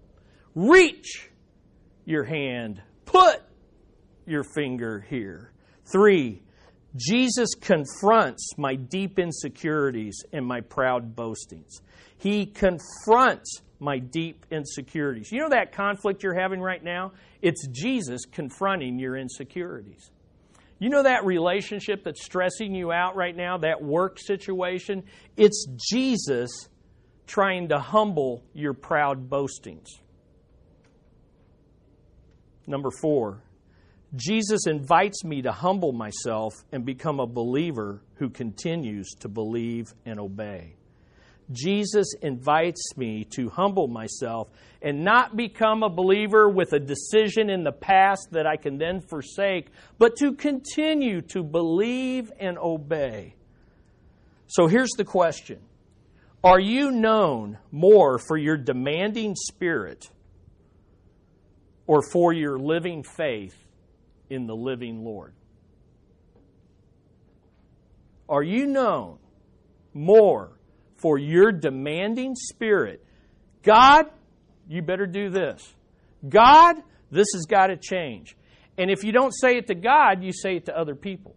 [0.55, 1.31] Reach
[2.05, 3.43] your hand, put
[4.27, 5.53] your finger here.
[5.93, 6.43] Three,
[6.97, 11.81] Jesus confronts my deep insecurities and my proud boastings.
[12.19, 15.31] He confronts my deep insecurities.
[15.31, 17.13] You know that conflict you're having right now?
[17.41, 20.11] It's Jesus confronting your insecurities.
[20.81, 25.05] You know that relationship that's stressing you out right now, that work situation?
[25.37, 26.51] It's Jesus
[27.27, 29.87] trying to humble your proud boastings.
[32.67, 33.43] Number four,
[34.17, 40.19] Jesus invites me to humble myself and become a believer who continues to believe and
[40.19, 40.77] obey.
[41.53, 44.49] Jesus invites me to humble myself
[44.83, 49.01] and not become a believer with a decision in the past that I can then
[49.01, 53.35] forsake, but to continue to believe and obey.
[54.47, 55.61] So here's the question
[56.45, 60.11] Are you known more for your demanding spirit
[61.87, 63.57] or for your living faith
[64.29, 65.35] in the living Lord?
[68.29, 69.19] Are you known
[69.93, 70.53] more
[71.01, 73.05] for your demanding spirit.
[73.63, 74.07] God,
[74.69, 75.75] you better do this.
[76.29, 76.77] God,
[77.11, 78.37] this has got to change.
[78.79, 81.35] And if you don't say it to God, you say it to other people.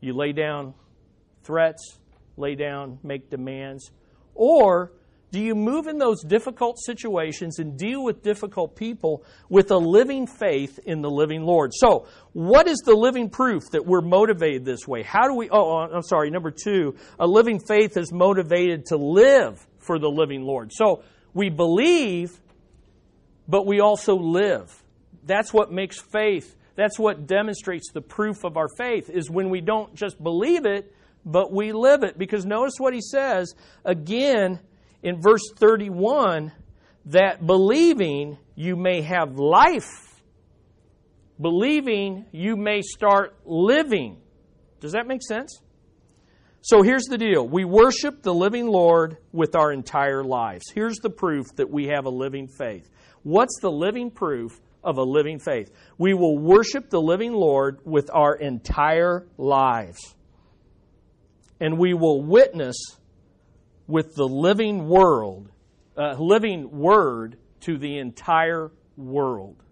[0.00, 0.74] You lay down
[1.44, 1.98] threats,
[2.36, 3.90] lay down, make demands,
[4.34, 4.92] or
[5.34, 10.28] do you move in those difficult situations and deal with difficult people with a living
[10.28, 11.72] faith in the living Lord?
[11.74, 15.02] So, what is the living proof that we're motivated this way?
[15.02, 18.96] How do we, oh, oh, I'm sorry, number two, a living faith is motivated to
[18.96, 20.70] live for the living Lord.
[20.72, 22.40] So, we believe,
[23.48, 24.72] but we also live.
[25.24, 29.60] That's what makes faith, that's what demonstrates the proof of our faith, is when we
[29.60, 30.94] don't just believe it,
[31.26, 32.16] but we live it.
[32.18, 34.60] Because notice what he says again
[35.04, 36.50] in verse 31
[37.06, 40.20] that believing you may have life,
[41.38, 44.16] believing you may start living.
[44.80, 45.60] Does that make sense?
[46.62, 50.64] So here's the deal we worship the living Lord with our entire lives.
[50.74, 52.88] Here's the proof that we have a living faith.
[53.22, 55.70] What's the living proof of a living faith?
[55.98, 60.14] We will worship the living Lord with our entire lives.
[61.60, 62.76] And we will witness
[63.86, 65.50] with the living world,
[65.96, 69.62] uh, living word to the entire world.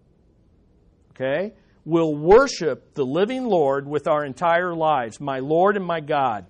[1.11, 1.53] Okay?
[1.85, 6.45] We'll worship the living Lord with our entire lives, my Lord and my God.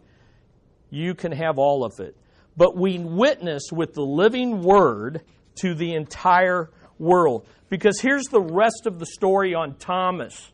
[0.90, 2.16] You can have all of it.
[2.56, 5.22] but we witness with the living word
[5.56, 7.48] to the entire world.
[7.70, 10.52] Because here's the rest of the story on Thomas.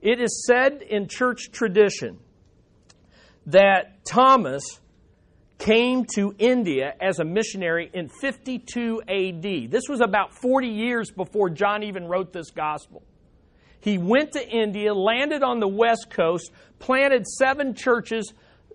[0.00, 2.18] It is said in church tradition
[3.46, 4.80] that Thomas
[5.60, 9.70] came to India as a missionary in 52 AD.
[9.70, 13.02] This was about 40 years before John even wrote this gospel.
[13.80, 18.32] He went to India, landed on the west coast, planted seven churches,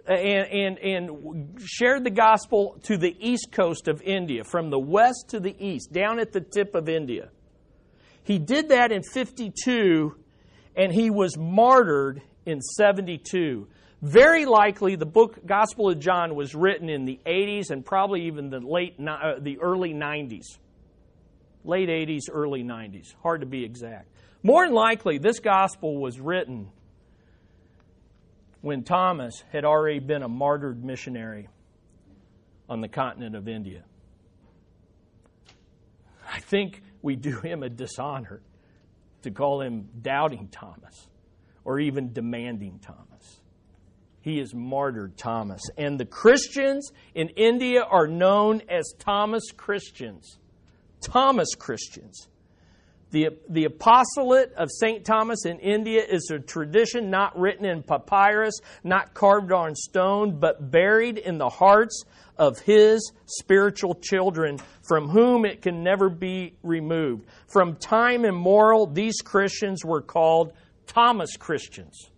[0.07, 4.79] uh, and, and, and shared the gospel to the east coast of India, from the
[4.79, 7.29] west to the east, down at the tip of India.
[8.23, 10.15] He did that in 52,
[10.75, 13.67] and he was martyred in 72.
[14.05, 18.51] Very likely, the book Gospel of John was written in the 80s and probably even
[18.51, 20.59] the late, uh, the early 90s,
[21.63, 23.15] late 80s, early 90s.
[23.23, 24.07] Hard to be exact.
[24.43, 26.69] More than likely, this gospel was written
[28.61, 31.49] when Thomas had already been a martyred missionary
[32.69, 33.85] on the continent of India.
[36.31, 38.43] I think we do him a dishonor
[39.23, 41.07] to call him doubting Thomas
[41.63, 43.41] or even demanding Thomas.
[44.25, 45.61] He is martyred Thomas.
[45.77, 50.39] And the Christians in India are known as Thomas Christians.
[50.99, 52.27] Thomas Christians.
[53.11, 55.05] The, the apostolate of St.
[55.05, 60.71] Thomas in India is a tradition not written in papyrus, not carved on stone, but
[60.71, 62.03] buried in the hearts
[62.35, 67.27] of his spiritual children, from whom it can never be removed.
[67.45, 70.53] From time immemorial, these Christians were called
[70.87, 72.09] Thomas Christians.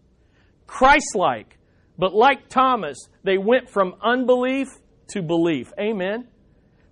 [0.67, 1.56] Christ like,
[1.97, 4.67] but like Thomas, they went from unbelief
[5.09, 5.71] to belief.
[5.79, 6.27] Amen.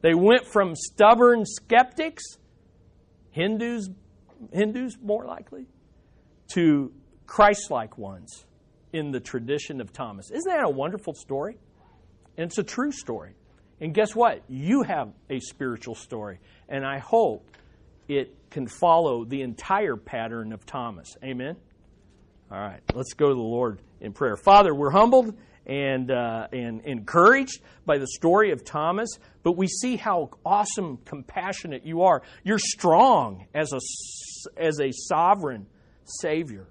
[0.01, 2.23] They went from stubborn skeptics
[3.35, 3.89] Hindus,
[4.53, 5.67] Hindus more likely,
[6.53, 6.93] to
[7.27, 8.45] Christ like ones
[8.93, 10.31] in the tradition of Thomas.
[10.31, 11.57] Isn't that a wonderful story?
[12.37, 13.35] And it's a true story.
[13.81, 14.41] And guess what?
[14.47, 16.39] You have a spiritual story.
[16.69, 17.45] And I hope
[18.07, 21.09] it can follow the entire pattern of Thomas.
[21.21, 21.57] Amen?
[22.49, 24.37] All right, let's go to the Lord in prayer.
[24.37, 25.35] Father, we're humbled
[25.65, 29.09] and, uh, and encouraged by the story of Thomas,
[29.43, 32.21] but we see how awesome, compassionate you are.
[32.43, 33.79] You're strong as a,
[34.57, 35.65] as a sovereign
[36.03, 36.67] Savior,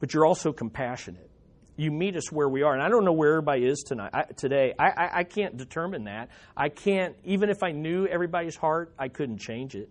[0.00, 1.30] but you're also compassionate.
[1.76, 2.72] You meet us where we are.
[2.72, 4.74] And I don't know where everybody is tonight, I, today.
[4.78, 6.28] I, I, I can't determine that.
[6.56, 9.88] I can't, even if I knew everybody's heart, I couldn't change it.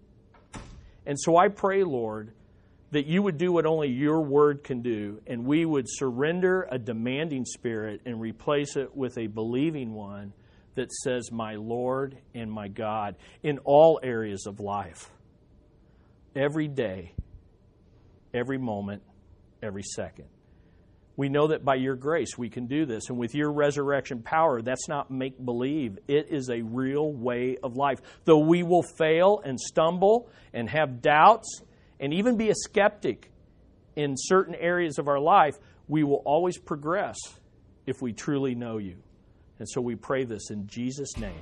[1.05, 2.33] And so I pray, Lord,
[2.93, 6.77] that you would do what only your word can do, and we would surrender a
[6.77, 10.31] demanding spirit and replace it with a believing one
[10.75, 15.09] that says, My Lord and my God, in all areas of life,
[16.35, 17.13] every day,
[18.33, 19.01] every moment,
[19.61, 20.25] every second.
[21.15, 23.09] We know that by your grace we can do this.
[23.09, 25.99] And with your resurrection power, that's not make believe.
[26.07, 27.99] It is a real way of life.
[28.25, 31.61] Though we will fail and stumble and have doubts
[32.03, 33.31] and even be a skeptic
[33.95, 37.17] in certain areas of our life, we will always progress
[37.85, 38.97] if we truly know you.
[39.59, 41.39] And so we pray this in Jesus' name.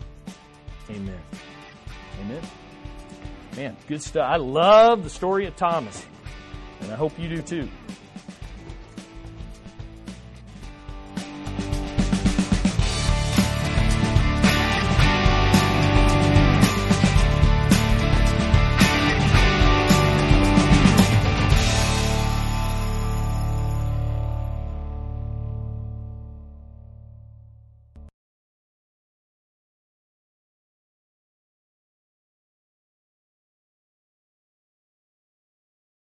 [0.87, 1.19] Amen.
[2.21, 2.43] Amen.
[3.55, 4.23] Man, good stuff.
[4.23, 6.05] I love the story of Thomas,
[6.81, 7.67] and I hope you do too.